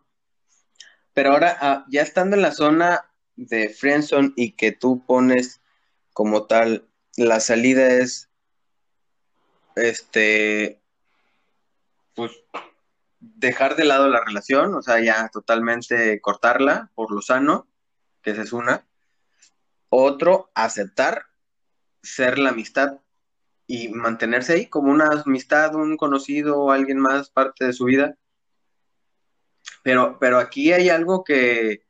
[1.14, 5.62] Pero ahora, ah, ya estando en la zona de Friendzone y que tú pones
[6.14, 8.30] como tal, la salida es,
[9.76, 10.82] este,
[12.16, 12.32] pues,
[13.20, 17.68] dejar de lado la relación, o sea, ya totalmente cortarla por lo sano,
[18.22, 18.88] que esa es una.
[19.90, 21.28] Otro, aceptar
[22.02, 23.00] ser la amistad
[23.68, 28.18] y mantenerse ahí como una amistad, un conocido o alguien más parte de su vida.
[29.84, 31.86] Pero, pero aquí hay algo que,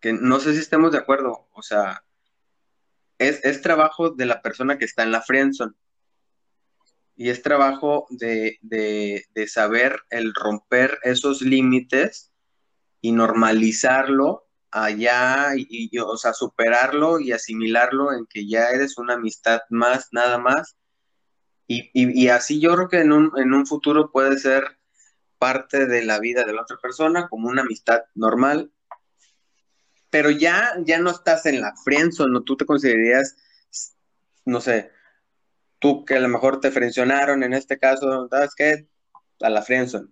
[0.00, 1.48] que no sé si estemos de acuerdo.
[1.52, 2.04] O sea,
[3.18, 5.74] es, es trabajo de la persona que está en la friendzone.
[7.16, 12.32] Y es trabajo de, de, de saber el romper esos límites
[13.00, 19.60] y normalizarlo allá y, o sea, superarlo y asimilarlo en que ya eres una amistad
[19.70, 20.76] más, nada más.
[21.68, 24.64] Y, así yo creo que en un, en un futuro puede ser
[25.38, 28.72] parte de la vida de la otra persona como una amistad normal.
[30.10, 32.42] Pero ya, ya no estás en la friendzone, ¿no?
[32.42, 33.36] Tú te considerarías,
[34.44, 34.90] no sé,
[35.84, 38.88] tú que a lo mejor te frencionaron en este caso, ¿sabes qué?
[39.40, 40.08] A la friendzone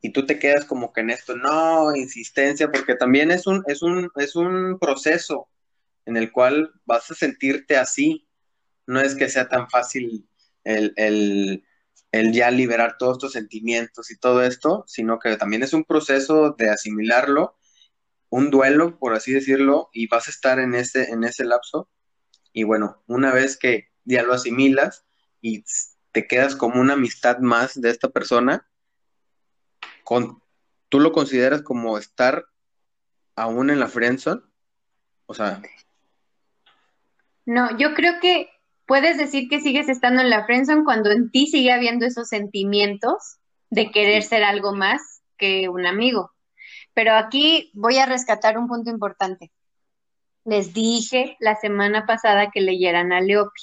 [0.00, 3.82] y tú te quedas como que en esto, no, insistencia, porque también es un, es
[3.82, 5.48] un, es un proceso
[6.04, 8.28] en el cual vas a sentirte así.
[8.86, 10.28] No es que sea tan fácil
[10.64, 11.64] el, el,
[12.12, 16.54] el ya liberar todos estos sentimientos y todo esto, sino que también es un proceso
[16.56, 17.58] de asimilarlo,
[18.30, 21.90] un duelo, por así decirlo, y vas a estar en ese, en ese lapso.
[22.52, 25.04] Y bueno, una vez que ya lo asimilas
[25.40, 25.64] y
[26.12, 28.66] te quedas como una amistad más de esta persona,
[30.88, 32.46] ¿tú lo consideras como estar
[33.36, 34.40] aún en la friendzone?
[35.26, 35.60] O sea...
[37.44, 38.48] No, yo creo que
[38.86, 43.38] puedes decir que sigues estando en la friendzone cuando en ti sigue habiendo esos sentimientos
[43.70, 46.32] de querer ser algo más que un amigo.
[46.94, 49.52] Pero aquí voy a rescatar un punto importante.
[50.44, 53.62] Les dije la semana pasada que leyeran a Leopi.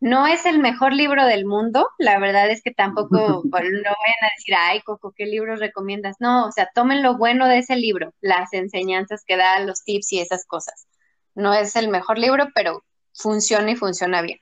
[0.00, 4.30] No es el mejor libro del mundo, la verdad es que tampoco no vayan a
[4.36, 6.16] decir, ay, Coco, ¿qué libro recomiendas?
[6.20, 10.12] No, o sea, tomen lo bueno de ese libro, las enseñanzas que da, los tips
[10.12, 10.86] y esas cosas.
[11.34, 14.38] No es el mejor libro, pero funciona y funciona bien.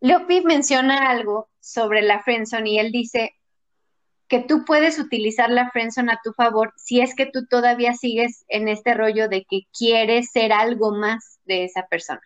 [0.00, 3.34] Leopi menciona algo sobre la friendzone y él dice
[4.28, 8.44] que tú puedes utilizar la friendzone a tu favor si es que tú todavía sigues
[8.48, 12.20] en este rollo de que quieres ser algo más de esa persona.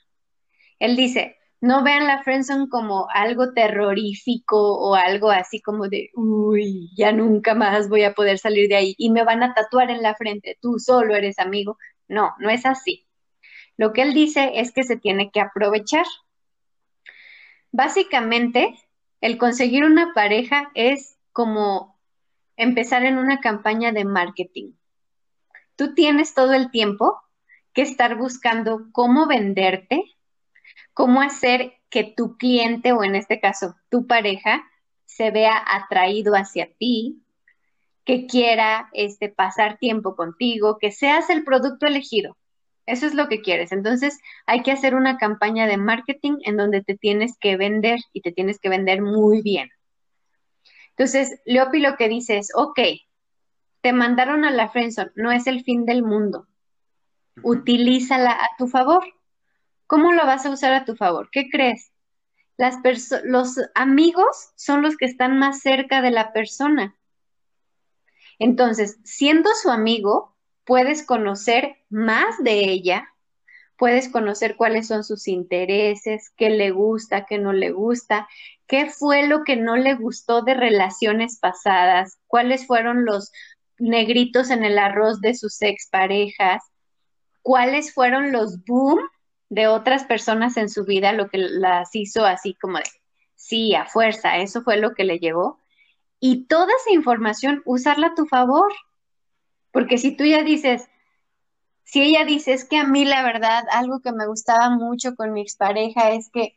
[0.79, 6.91] Él dice, no vean la friendzone como algo terrorífico o algo así como de, uy,
[6.97, 10.03] ya nunca más voy a poder salir de ahí y me van a tatuar en
[10.03, 11.79] la frente, tú solo eres amigo.
[12.09, 13.07] No, no es así.
[13.77, 16.05] Lo que él dice es que se tiene que aprovechar.
[17.71, 18.75] Básicamente,
[19.21, 21.97] el conseguir una pareja es como
[22.57, 24.73] empezar en una campaña de marketing.
[25.77, 27.21] Tú tienes todo el tiempo
[27.73, 30.03] que estar buscando cómo venderte,
[30.95, 34.65] cómo hacer que tu cliente o en este caso tu pareja
[35.05, 37.23] se vea atraído hacia ti,
[38.05, 42.37] que quiera este, pasar tiempo contigo, que seas el producto elegido.
[42.87, 43.73] Eso es lo que quieres.
[43.73, 48.23] Entonces hay que hacer una campaña de marketing en donde te tienes que vender y
[48.23, 49.71] te tienes que vender muy bien.
[50.91, 52.81] Entonces, Leopi lo que dice es, ok,
[53.81, 56.47] te mandaron a la friendzone, no es el fin del mundo.
[57.43, 59.05] Utilízala a tu favor.
[59.93, 61.29] ¿Cómo lo vas a usar a tu favor?
[61.31, 61.93] ¿Qué crees?
[62.57, 62.77] Las
[63.25, 66.97] los amigos son los que están más cerca de la persona.
[68.39, 70.35] Entonces, siendo su amigo,
[70.65, 73.07] puedes conocer más de ella,
[73.77, 78.27] puedes conocer cuáles son sus intereses, qué le gusta, qué no le gusta,
[78.67, 83.31] qué fue lo que no le gustó de relaciones pasadas, cuáles fueron los
[83.79, 86.63] negritos en el arroz de sus exparejas,
[87.43, 88.99] cuáles fueron los boom
[89.53, 92.85] de otras personas en su vida, lo que las hizo así como de,
[93.35, 95.59] sí, a fuerza, eso fue lo que le llevó.
[96.21, 98.73] Y toda esa información, usarla a tu favor.
[99.71, 100.89] Porque si tú ya dices,
[101.85, 105.35] si ella dice, es que a mí la verdad, algo que me gustaba mucho con
[105.35, 106.55] mi expareja es que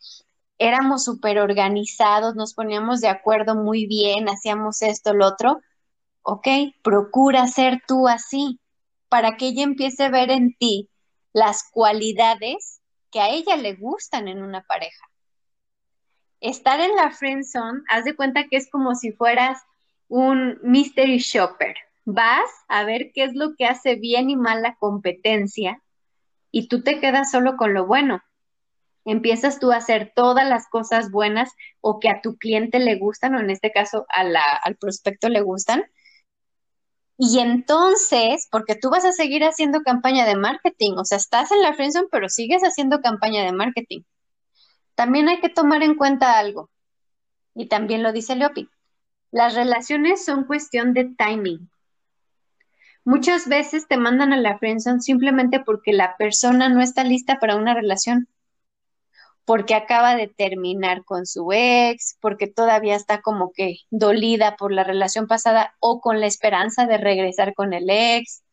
[0.58, 5.60] éramos súper organizados, nos poníamos de acuerdo muy bien, hacíamos esto, lo otro,
[6.22, 6.48] ok,
[6.82, 8.62] procura ser tú así,
[9.10, 10.90] para que ella empiece a ver en ti
[11.34, 12.76] las cualidades
[13.16, 15.10] que a ella le gustan en una pareja.
[16.42, 19.62] Estar en la friend zone, haz de cuenta que es como si fueras
[20.10, 21.78] un mystery shopper.
[22.04, 25.82] Vas a ver qué es lo que hace bien y mal la competencia
[26.52, 28.22] y tú te quedas solo con lo bueno.
[29.06, 33.36] Empiezas tú a hacer todas las cosas buenas o que a tu cliente le gustan
[33.36, 35.86] o en este caso al prospecto le gustan
[37.18, 41.62] y entonces, porque tú vas a seguir haciendo campaña de marketing, o sea, estás en
[41.62, 44.02] la friendzone, pero sigues haciendo campaña de marketing.
[44.96, 46.70] También hay que tomar en cuenta algo,
[47.54, 48.70] y también lo dice Leopi,
[49.32, 51.70] las relaciones son cuestión de timing.
[53.04, 57.56] Muchas veces te mandan a la friendzone simplemente porque la persona no está lista para
[57.56, 58.28] una relación
[59.46, 64.84] porque acaba de terminar con su ex, porque todavía está como que dolida por la
[64.84, 68.44] relación pasada o con la esperanza de regresar con el ex.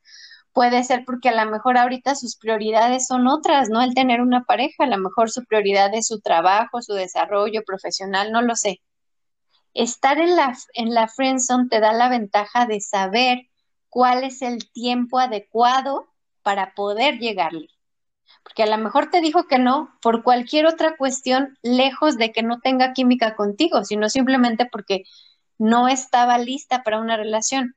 [0.53, 3.81] Puede ser porque a lo mejor ahorita sus prioridades son otras, ¿no?
[3.81, 8.31] El tener una pareja, a lo mejor su prioridad es su trabajo, su desarrollo profesional,
[8.33, 8.83] no lo sé.
[9.73, 13.49] Estar en la, en la friendzone te da la ventaja de saber
[13.89, 16.07] cuál es el tiempo adecuado
[16.43, 17.69] para poder llegarle
[18.43, 22.43] porque a lo mejor te dijo que no por cualquier otra cuestión lejos de que
[22.43, 25.05] no tenga química contigo, sino simplemente porque
[25.59, 27.77] no estaba lista para una relación.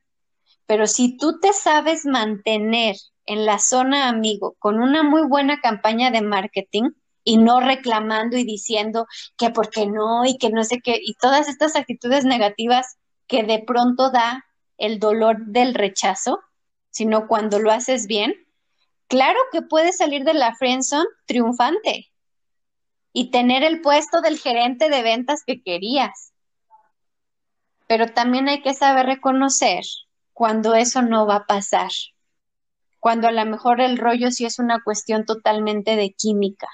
[0.65, 2.95] Pero si tú te sabes mantener
[3.25, 6.91] en la zona amigo con una muy buena campaña de marketing
[7.23, 9.07] y no reclamando y diciendo
[9.37, 12.97] que por qué no y que no sé qué, y todas estas actitudes negativas
[13.27, 14.45] que de pronto da
[14.77, 16.39] el dolor del rechazo,
[16.91, 18.44] sino cuando lo haces bien,
[19.07, 22.11] claro que puedes salir de la friendzone triunfante
[23.13, 26.33] y tener el puesto del gerente de ventas que querías.
[27.87, 29.83] Pero también hay que saber reconocer
[30.33, 31.91] cuando eso no va a pasar,
[32.99, 36.67] cuando a lo mejor el rollo sí es una cuestión totalmente de química,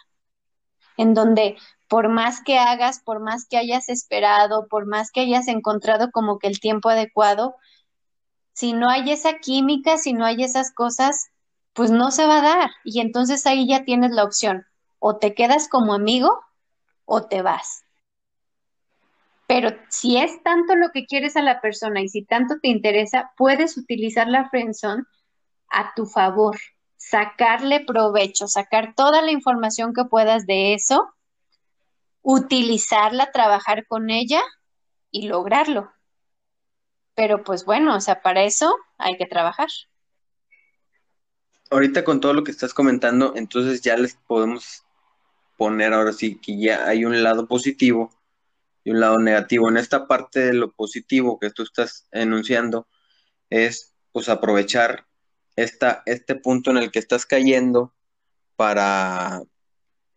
[0.97, 1.57] en donde
[1.87, 6.39] por más que hagas, por más que hayas esperado, por más que hayas encontrado como
[6.39, 7.55] que el tiempo adecuado,
[8.53, 11.27] si no hay esa química, si no hay esas cosas,
[11.73, 12.71] pues no se va a dar.
[12.83, 14.65] Y entonces ahí ya tienes la opción,
[14.99, 16.39] o te quedas como amigo
[17.05, 17.83] o te vas.
[19.47, 23.33] Pero si es tanto lo que quieres a la persona y si tanto te interesa,
[23.35, 25.03] puedes utilizar la friendzone
[25.69, 26.57] a tu favor,
[26.95, 31.13] sacarle provecho, sacar toda la información que puedas de eso,
[32.21, 34.41] utilizarla, trabajar con ella
[35.09, 35.91] y lograrlo.
[37.13, 39.67] Pero pues bueno, o sea, para eso hay que trabajar
[41.71, 44.83] ahorita con todo lo que estás comentando, entonces ya les podemos
[45.57, 48.11] poner ahora sí que ya hay un lado positivo
[48.83, 49.69] y un lado negativo.
[49.69, 52.87] En esta parte de lo positivo que tú estás enunciando
[53.49, 55.07] es pues aprovechar
[55.55, 57.93] esta, este punto en el que estás cayendo
[58.55, 59.41] para,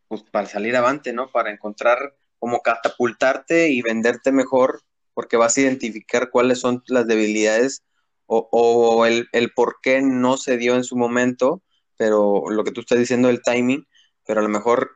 [0.08, 1.30] pues, para salir avante, ¿no?
[1.30, 4.82] Para encontrar cómo catapultarte y venderte mejor,
[5.14, 7.84] porque vas a identificar cuáles son las debilidades
[8.26, 11.62] o, el, el, por qué no se dio en su momento,
[11.96, 13.86] pero lo que tú estás diciendo, el timing,
[14.26, 14.92] pero a lo mejor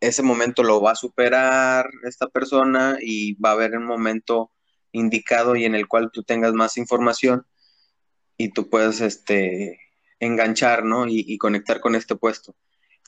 [0.00, 4.50] ese momento lo va a superar esta persona y va a haber un momento
[4.92, 7.46] indicado y en el cual tú tengas más información
[8.36, 9.78] y tú puedes este,
[10.18, 11.06] enganchar, ¿no?
[11.06, 12.56] Y, y conectar con este puesto.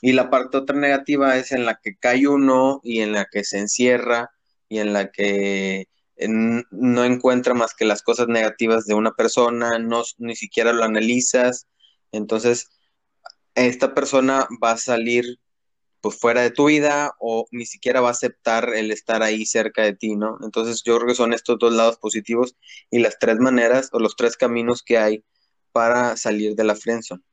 [0.01, 3.43] Y la parte otra negativa es en la que cae uno y en la que
[3.43, 4.31] se encierra
[4.69, 5.87] y en la que
[6.17, 11.67] no encuentra más que las cosas negativas de una persona, no, ni siquiera lo analizas,
[12.11, 12.69] entonces
[13.55, 15.39] esta persona va a salir
[16.01, 19.81] pues fuera de tu vida o ni siquiera va a aceptar el estar ahí cerca
[19.81, 20.37] de ti, ¿no?
[20.43, 22.55] Entonces yo creo que son estos dos lados positivos
[22.91, 25.25] y las tres maneras o los tres caminos que hay
[25.71, 27.23] para salir de la friendzone.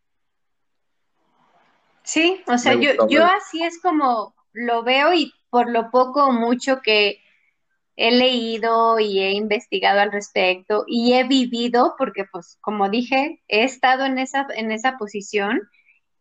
[2.03, 6.33] Sí, o sea, yo, yo así es como lo veo y por lo poco o
[6.33, 7.23] mucho que
[7.97, 13.65] he leído y he investigado al respecto y he vivido, porque pues como dije, he
[13.65, 15.61] estado en esa, en esa posición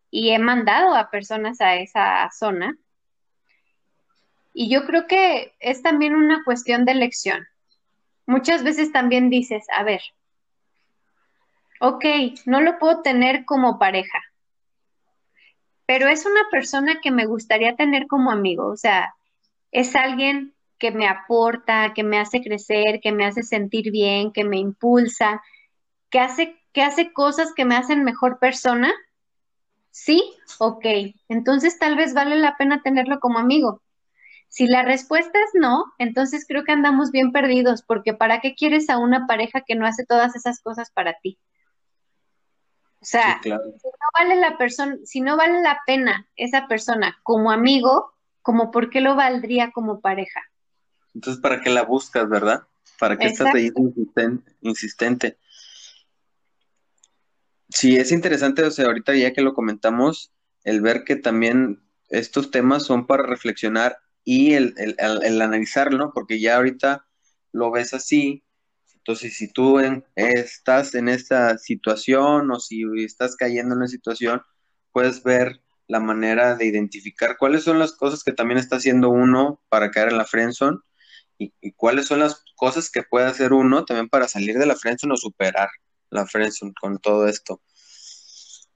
[0.09, 2.77] y he mandado a personas a esa zona.
[4.53, 7.47] Y yo creo que es también una cuestión de elección.
[8.25, 10.01] Muchas veces también dices, a ver,
[11.79, 12.05] ok,
[12.45, 14.19] no lo puedo tener como pareja,
[15.85, 19.15] pero es una persona que me gustaría tener como amigo, o sea,
[19.71, 24.43] es alguien que me aporta, que me hace crecer, que me hace sentir bien, que
[24.43, 25.41] me impulsa,
[26.09, 28.91] que hace, que hace cosas que me hacen mejor persona.
[29.91, 30.85] Sí, ok,
[31.29, 33.83] entonces tal vez vale la pena tenerlo como amigo.
[34.49, 38.89] Si la respuesta es no, entonces creo que andamos bien perdidos, porque ¿para qué quieres
[38.89, 41.37] a una pareja que no hace todas esas cosas para ti?
[43.01, 43.63] O sea, Sí, claro.
[43.81, 48.71] si no vale la persona, si no vale la pena esa persona como amigo, como
[48.71, 50.41] por qué lo valdría como pareja.
[51.13, 52.63] Entonces, ¿para qué la buscas, verdad?
[52.99, 53.81] ¿Para qué estás ahí Exacto.
[53.81, 55.37] insisten- insistente?
[57.69, 60.31] Sí, es interesante, o sea, ahorita ya que lo comentamos,
[60.63, 65.97] el ver que también estos temas son para reflexionar y el, el- el- el analizarlo,
[65.97, 66.11] ¿no?
[66.13, 67.05] Porque ya ahorita
[67.53, 68.43] lo ves así,
[68.95, 74.41] entonces si tú en- estás en esta situación o si estás cayendo en una situación,
[74.91, 79.61] puedes ver la manera de identificar cuáles son las cosas que también está haciendo uno
[79.69, 80.77] para caer en la friendzone
[81.61, 85.13] y, cuáles son las cosas que puede hacer uno también para salir de la friendzone
[85.13, 85.69] o superar
[86.09, 87.61] la friendzone con todo esto.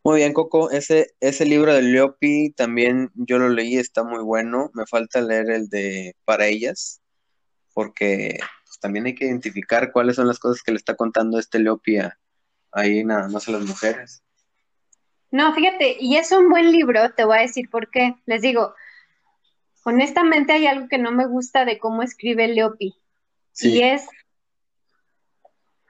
[0.04, 4.70] Muy bien, Coco, ese, ese libro de Leopi también yo lo leí, está muy bueno.
[4.74, 7.02] Me falta leer el de Para ellas,
[7.74, 11.60] porque pues, también hay que identificar cuáles son las cosas que le está contando este
[11.60, 12.18] Leopi a,
[12.72, 14.24] ahí nada más a las mujeres.
[15.32, 18.16] No, fíjate, y es un buen libro, te voy a decir por qué.
[18.26, 18.76] Les digo,
[19.86, 22.96] honestamente hay algo que no me gusta de cómo escribe Leopi.
[23.54, 23.76] Sí.
[23.76, 24.06] Y es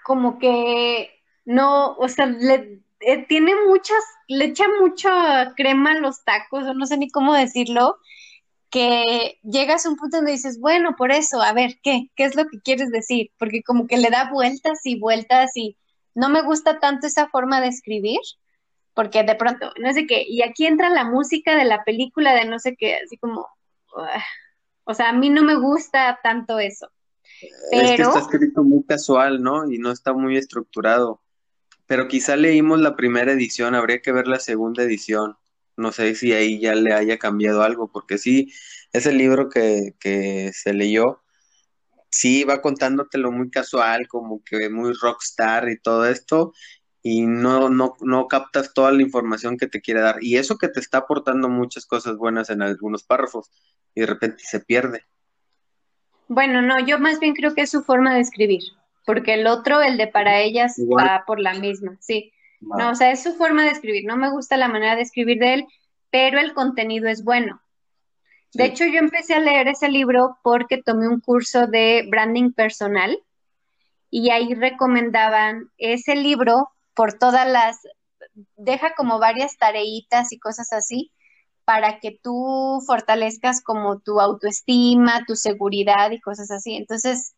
[0.03, 1.09] como que
[1.45, 6.73] no, o sea, le, eh, tiene muchas, le echa mucha crema a los tacos, o
[6.73, 7.97] no sé ni cómo decirlo,
[8.69, 12.09] que llegas a un punto donde dices, bueno, por eso, a ver, ¿qué?
[12.15, 13.31] ¿Qué es lo que quieres decir?
[13.37, 15.77] Porque como que le da vueltas y vueltas y
[16.13, 18.19] no me gusta tanto esa forma de escribir,
[18.93, 22.45] porque de pronto, no sé qué, y aquí entra la música de la película de
[22.45, 23.47] no sé qué, así como,
[24.83, 26.91] o sea, a mí no me gusta tanto eso.
[27.71, 29.69] Es que está escrito muy casual, ¿no?
[29.69, 31.21] Y no está muy estructurado.
[31.87, 35.37] Pero quizá leímos la primera edición, habría que ver la segunda edición.
[35.77, 38.51] No sé si ahí ya le haya cambiado algo, porque sí,
[38.93, 41.21] ese libro que, que se leyó,
[42.09, 46.53] sí va contándotelo muy casual, como que muy rockstar y todo esto,
[47.03, 50.23] y no, no, no captas toda la información que te quiere dar.
[50.23, 53.51] Y eso que te está aportando muchas cosas buenas en algunos párrafos,
[53.95, 55.05] y de repente se pierde.
[56.27, 58.61] Bueno, no, yo más bien creo que es su forma de escribir,
[59.05, 61.05] porque el otro, el de para ellas, Igual.
[61.05, 62.31] va por la misma, sí.
[62.61, 64.05] No, o sea, es su forma de escribir.
[64.05, 65.65] No me gusta la manera de escribir de él,
[66.09, 67.61] pero el contenido es bueno.
[68.53, 73.19] De hecho, yo empecé a leer ese libro porque tomé un curso de branding personal
[74.09, 77.81] y ahí recomendaban ese libro por todas las,
[78.55, 81.11] deja como varias tareitas y cosas así
[81.65, 86.75] para que tú fortalezcas como tu autoestima, tu seguridad y cosas así.
[86.75, 87.35] Entonces,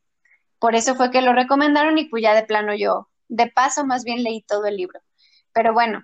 [0.59, 4.03] por eso fue que lo recomendaron y pues ya de plano yo, de paso más
[4.03, 4.99] bien leí todo el libro.
[5.53, 6.03] Pero bueno,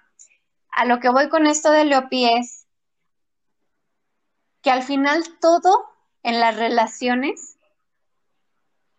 [0.72, 2.66] a lo que voy con esto de Leopi es
[4.62, 5.86] que al final todo
[6.24, 7.58] en las relaciones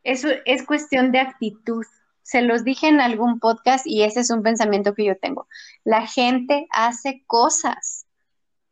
[0.03, 1.85] es, es cuestión de actitud.
[2.23, 5.49] Se los dije en algún podcast y ese es un pensamiento que yo tengo.
[5.83, 8.04] La gente hace cosas,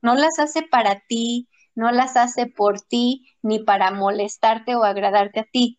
[0.03, 5.41] no las hace para ti, no las hace por ti, ni para molestarte o agradarte
[5.41, 5.79] a ti.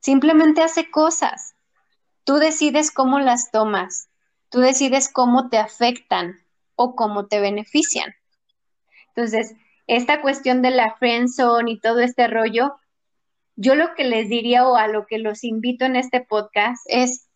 [0.00, 1.54] Simplemente hace cosas.
[2.24, 4.08] Tú decides cómo las tomas,
[4.48, 6.40] tú decides cómo te afectan
[6.74, 8.14] o cómo te benefician.
[9.08, 9.54] Entonces,
[9.86, 12.76] esta cuestión de la friendzone y todo este rollo,
[13.54, 17.28] yo lo que les diría o a lo que los invito en este podcast es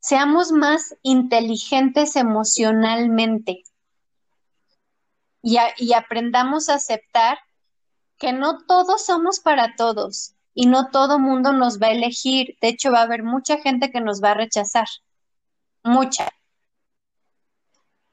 [0.00, 3.64] seamos más inteligentes emocionalmente
[5.42, 7.38] y, aprendamos a aceptar
[8.18, 12.56] que no todos somos para todos y no todo mundo nos va a elegir.
[12.60, 14.88] De hecho, va a haber mucha gente que nos va a rechazar.
[15.84, 16.28] Mucha.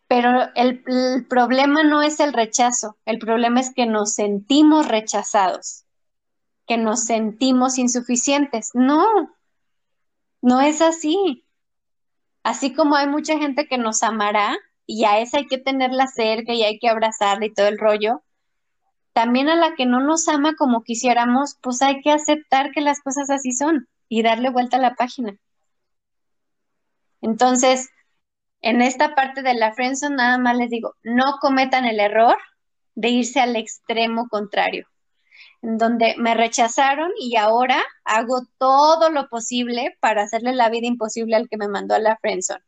[0.07, 5.85] Pero el, problema no es el rechazo, el problema es que nos sentimos rechazados,
[6.67, 8.69] que nos sentimos insuficientes.
[8.75, 9.35] No,
[10.41, 11.43] no es así.
[12.43, 14.55] Así como hay mucha gente que nos amará
[14.85, 18.23] y a esa hay que tenerla cerca y hay que abrazarla y todo el rollo,
[19.13, 23.01] también a la que no nos ama como quisiéramos, pues hay que aceptar que las
[23.01, 25.37] cosas así son y darle vuelta a la página.
[27.21, 27.89] Entonces,
[28.61, 32.35] en esta parte de la friendzone nada más les digo, no cometan el error
[32.95, 34.87] de irse al extremo contrario,
[35.61, 41.35] en donde me rechazaron y ahora hago todo lo posible para hacerle la vida imposible
[41.35, 42.63] al que me mandó a la friendzone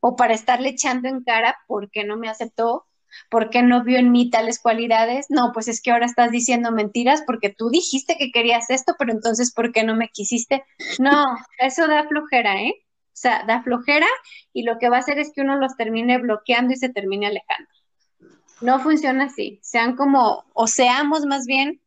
[0.00, 2.86] o para estarle echando en cara porque no me aceptó
[3.30, 5.26] ¿Por qué no vio en mí tales cualidades?
[5.28, 9.12] No, pues es que ahora estás diciendo mentiras porque tú dijiste que querías esto, pero
[9.12, 10.64] entonces ¿por qué no me quisiste?
[10.98, 11.24] No,
[11.58, 12.74] eso da flojera, ¿eh?
[12.78, 14.06] O sea, da flojera
[14.52, 17.26] y lo que va a hacer es que uno los termine bloqueando y se termine
[17.26, 17.70] alejando.
[18.60, 19.58] No funciona así.
[19.62, 21.80] Sean como, o seamos más bien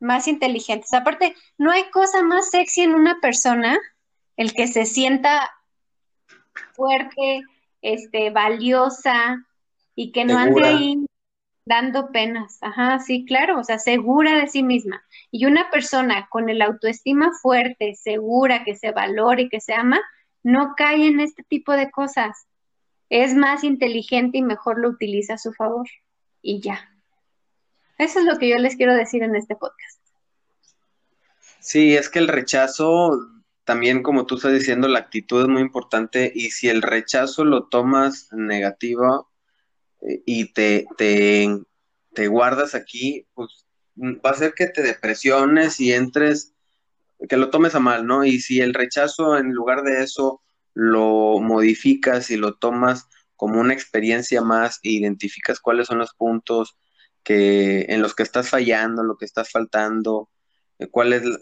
[0.00, 0.92] más inteligentes.
[0.92, 3.78] Aparte, no hay cosa más sexy en una persona
[4.36, 5.50] el que se sienta
[6.74, 7.42] fuerte,
[7.82, 9.44] este, valiosa,
[9.94, 11.06] y que no ande ahí
[11.64, 12.58] dando penas.
[12.60, 15.02] Ajá, sí, claro, o sea, segura de sí misma.
[15.30, 20.00] Y una persona con el autoestima fuerte, segura, que se valora y que se ama,
[20.42, 22.46] no cae en este tipo de cosas.
[23.08, 25.88] Es más inteligente y mejor lo utiliza a su favor.
[26.42, 26.90] Y ya.
[27.98, 30.00] Eso es lo que yo les quiero decir en este podcast.
[31.60, 33.18] Sí, es que el rechazo,
[33.64, 37.68] también como tú estás diciendo, la actitud es muy importante y si el rechazo lo
[37.68, 39.30] tomas negativo,
[40.26, 46.52] y te, te, guardas aquí, pues va a ser que te depresiones y entres,
[47.28, 48.24] que lo tomes a mal, ¿no?
[48.24, 50.42] Y si el rechazo en lugar de eso
[50.74, 56.76] lo modificas y lo tomas como una experiencia más e identificas cuáles son los puntos
[57.22, 60.33] que en los que estás fallando, lo que estás faltando, eh,
[60.78, 60.88] es,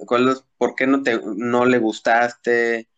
[0.06, 2.88] cuál es, por qué no te no le gustaste,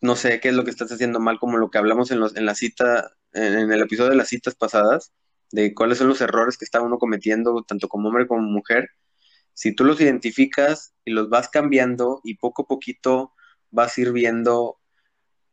[0.00, 2.36] no sé qué es lo que estás haciendo mal, como lo que hablamos en, los,
[2.36, 5.12] en la cita en el episodio de las citas pasadas,
[5.50, 8.90] de cuáles son los errores que está uno cometiendo, tanto como hombre como mujer,
[9.54, 13.32] si tú los identificas y los vas cambiando y poco a poquito
[13.70, 14.78] vas a ir viendo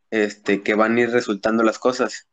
[0.09, 2.29] este, que van a ir resultando las cosas.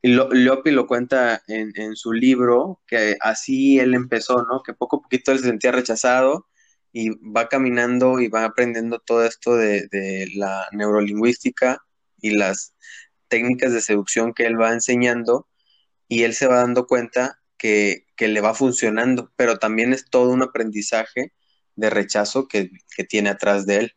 [0.00, 4.62] Y lo, Lopi lo cuenta en, en, su libro, que así él empezó, ¿no?
[4.62, 6.48] Que poco a poquito él se sentía rechazado
[6.92, 11.82] y va caminando y va aprendiendo todo esto de, de la neurolingüística
[12.20, 12.74] y las
[13.28, 15.48] técnicas de seducción que él va enseñando
[16.06, 20.42] y él se va dando cuenta que, le va funcionando, pero también es todo un
[20.42, 21.32] aprendizaje
[21.74, 23.92] de rechazo que, que tiene atrás de él.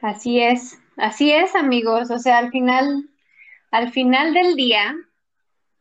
[0.00, 2.10] Así es, así es, amigos.
[2.10, 3.10] O sea, al final,
[3.70, 4.94] al final del día,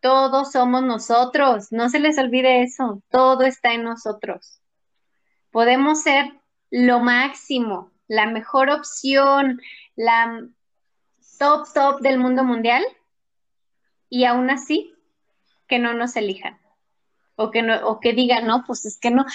[0.01, 1.71] todos somos nosotros.
[1.71, 3.01] No se les olvide eso.
[3.09, 4.62] Todo está en nosotros.
[5.53, 6.33] Podemos ser
[6.71, 9.61] lo máximo, la mejor opción,
[9.95, 10.45] la
[11.37, 12.83] top, top del mundo mundial
[14.09, 14.95] y aún así
[15.67, 16.59] que no nos elijan.
[17.35, 19.25] O que, no, o que digan, no, pues es que no.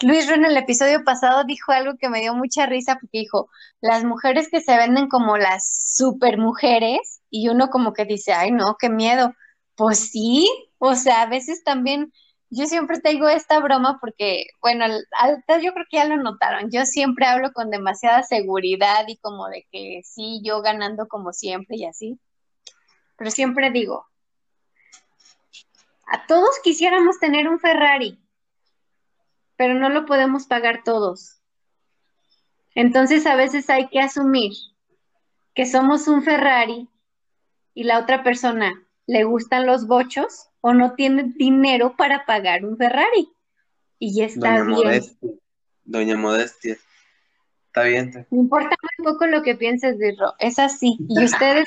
[0.00, 3.48] Luis Ro en el episodio pasado dijo algo que me dio mucha risa porque dijo,
[3.80, 8.50] las mujeres que se venden como las super mujeres y uno como que dice, ay
[8.50, 9.34] no, qué miedo.
[9.76, 10.48] Pues sí,
[10.78, 12.12] o sea, a veces también
[12.50, 17.26] yo siempre tengo esta broma porque, bueno, yo creo que ya lo notaron, yo siempre
[17.26, 22.18] hablo con demasiada seguridad y como de que sí, yo ganando como siempre y así.
[23.16, 24.06] Pero siempre digo,
[26.06, 28.18] a todos quisiéramos tener un Ferrari,
[29.56, 31.42] pero no lo podemos pagar todos.
[32.74, 34.52] Entonces a veces hay que asumir
[35.54, 36.88] que somos un Ferrari
[37.74, 38.72] y la otra persona
[39.06, 43.32] le gustan los bochos o no tiene dinero para pagar un Ferrari.
[43.98, 45.02] Y ya está bien.
[45.84, 46.76] Doña Modestia.
[47.66, 48.26] Está bien.
[48.30, 50.34] Me importa muy poco lo que pienses de Ro.
[50.38, 50.96] Es así.
[51.08, 51.66] Y ustedes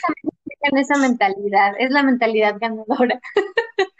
[0.61, 1.73] tienen esa mentalidad.
[1.77, 3.19] Es la mentalidad ganadora.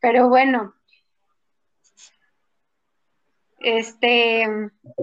[0.00, 0.74] Pero bueno.
[3.60, 4.46] Este.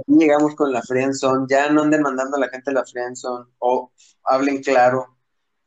[0.07, 1.45] llegamos con la friendzone.
[1.49, 3.45] Ya no anden mandando a la gente la friendzone.
[3.59, 3.91] O
[4.23, 5.17] hablen claro,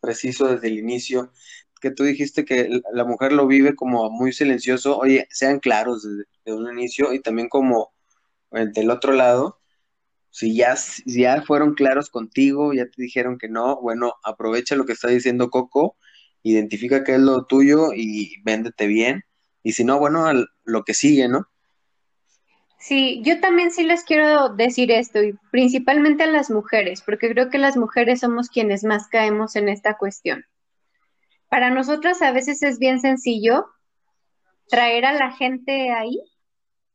[0.01, 1.31] preciso desde el inicio
[1.79, 6.59] que tú dijiste que la mujer lo vive como muy silencioso, oye, sean claros desde,
[6.59, 7.93] un inicio y también como
[8.51, 9.61] del otro lado,
[10.31, 10.75] si ya,
[11.05, 15.51] ya fueron claros contigo, ya te dijeron que no, bueno, aprovecha lo que está diciendo
[15.51, 15.97] Coco,
[16.43, 19.25] identifica qué es lo tuyo y véndete bien,
[19.63, 20.27] y si no, bueno,
[20.65, 21.47] lo que sigue, ¿no?
[22.79, 27.51] Sí, yo también sí les quiero decir esto, y principalmente a las mujeres, porque creo
[27.51, 30.45] que las mujeres somos quienes más caemos en esta cuestión.
[31.49, 33.67] Para nosotras a veces es bien sencillo
[34.69, 36.21] traer a la gente ahí.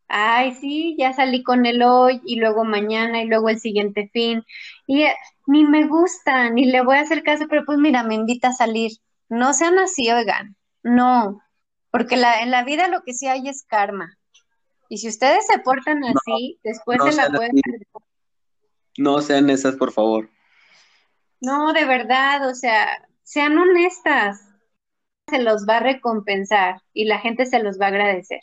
[0.08, 4.44] Ay, sí, ya salí con él hoy y luego mañana y luego el siguiente fin.
[4.86, 5.06] Y,
[5.48, 8.54] ni me gusta, ni le voy a hacer caso, pero pues mira, me invita a
[8.54, 8.92] salir.
[9.30, 11.42] No sean así, oigan, no,
[11.90, 14.18] porque la, en la vida lo que sí hay es karma.
[14.90, 17.56] Y si ustedes se portan así, después no se la pueden...
[18.98, 20.30] No sean esas, por favor.
[21.42, 22.88] No, de verdad, o sea,
[23.34, 24.42] sean honestas.
[25.28, 28.42] Se los va a recompensar y la gente se los va a agradecer.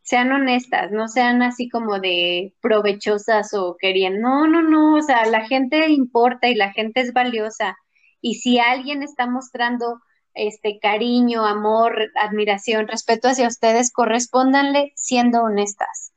[0.00, 4.22] Sean honestas, no sean así como de provechosas o querían.
[4.22, 7.76] No, no, no, o sea, la gente importa y la gente es valiosa.
[8.22, 10.00] Y si alguien está mostrando
[10.32, 16.12] este cariño, amor, admiración, respeto hacia ustedes, correspóndanle siendo honestas.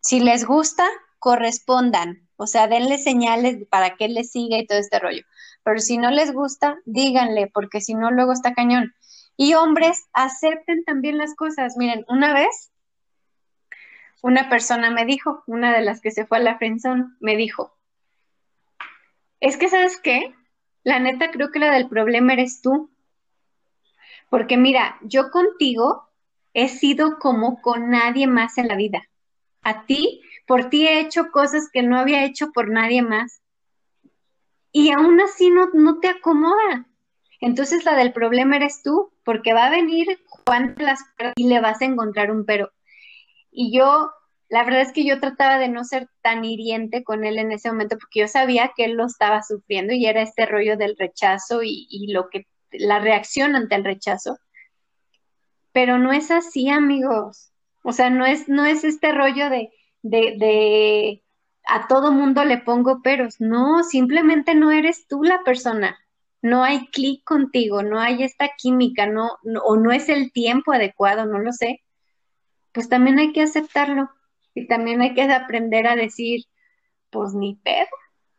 [0.00, 0.86] Si les gusta,
[1.18, 5.22] correspondan, o sea, denle señales para que les siga y todo este rollo.
[5.62, 8.94] Pero si no les gusta, díganle, porque si no, luego está cañón.
[9.36, 11.76] Y hombres, acepten también las cosas.
[11.76, 12.72] Miren, una vez,
[14.22, 17.76] una persona me dijo, una de las que se fue a la friendzone, me dijo,
[19.40, 20.34] es que, ¿sabes qué?
[20.84, 22.90] La neta, creo que la del problema eres tú.
[24.28, 26.08] Porque mira, yo contigo
[26.54, 29.02] he sido como con nadie más en la vida.
[29.62, 33.39] A ti, por ti he hecho cosas que no había hecho por nadie más.
[34.72, 36.86] Y aún así no, no te acomoda.
[37.40, 41.00] Entonces la del problema eres tú, porque va a venir Juan las
[41.36, 42.70] y le vas a encontrar un pero.
[43.50, 44.10] Y yo,
[44.48, 47.70] la verdad es que yo trataba de no ser tan hiriente con él en ese
[47.70, 51.62] momento, porque yo sabía que él lo estaba sufriendo y era este rollo del rechazo
[51.62, 54.38] y, y lo que la reacción ante el rechazo.
[55.72, 57.52] Pero no es así, amigos.
[57.82, 59.70] O sea, no es, no es este rollo de,
[60.02, 61.22] de
[61.70, 63.40] a todo mundo le pongo peros.
[63.40, 65.98] No, simplemente no eres tú la persona.
[66.42, 70.72] No hay clic contigo, no hay esta química, no, no, o no es el tiempo
[70.72, 71.82] adecuado, no lo sé.
[72.72, 74.10] Pues también hay que aceptarlo.
[74.54, 76.44] Y también hay que aprender a decir,
[77.10, 77.86] pues ni pedo,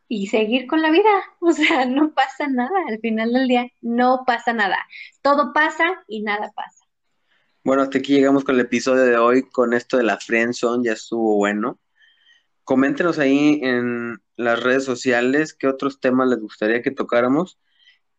[0.08, 1.10] y seguir con la vida.
[1.40, 2.76] O sea, no pasa nada.
[2.88, 4.78] Al final del día, no pasa nada.
[5.22, 6.84] Todo pasa y nada pasa.
[7.64, 10.92] Bueno, hasta aquí llegamos con el episodio de hoy, con esto de la friendzone, ya
[10.92, 11.78] estuvo bueno.
[12.64, 17.58] Coméntenos ahí en las redes sociales qué otros temas les gustaría que tocáramos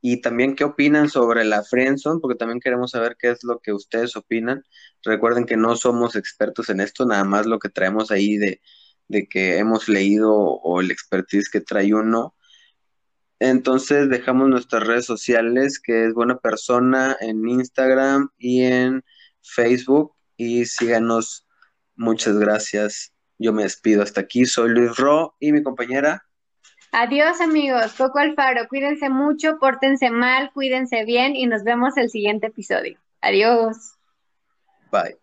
[0.01, 3.71] y también qué opinan sobre la friendzone, porque también queremos saber qué es lo que
[3.71, 4.63] ustedes opinan.
[5.01, 8.59] Recuerden que no somos expertos en esto, nada más lo que traemos ahí de,
[9.07, 12.35] de que hemos leído o el expertise que trae uno.
[13.39, 19.03] Entonces dejamos nuestras redes sociales, que es Buena Persona en Instagram y en
[19.41, 20.15] Facebook.
[20.37, 21.47] Y síganos.
[21.95, 23.12] Muchas gracias.
[23.43, 24.45] Yo me despido hasta aquí.
[24.45, 26.23] Soy Luis Ro y mi compañera.
[26.93, 32.47] Adiós amigos, Coco Alfaro, cuídense mucho, pórtense mal, cuídense bien y nos vemos el siguiente
[32.47, 32.97] episodio.
[33.19, 33.95] Adiós.
[34.91, 35.17] Bye.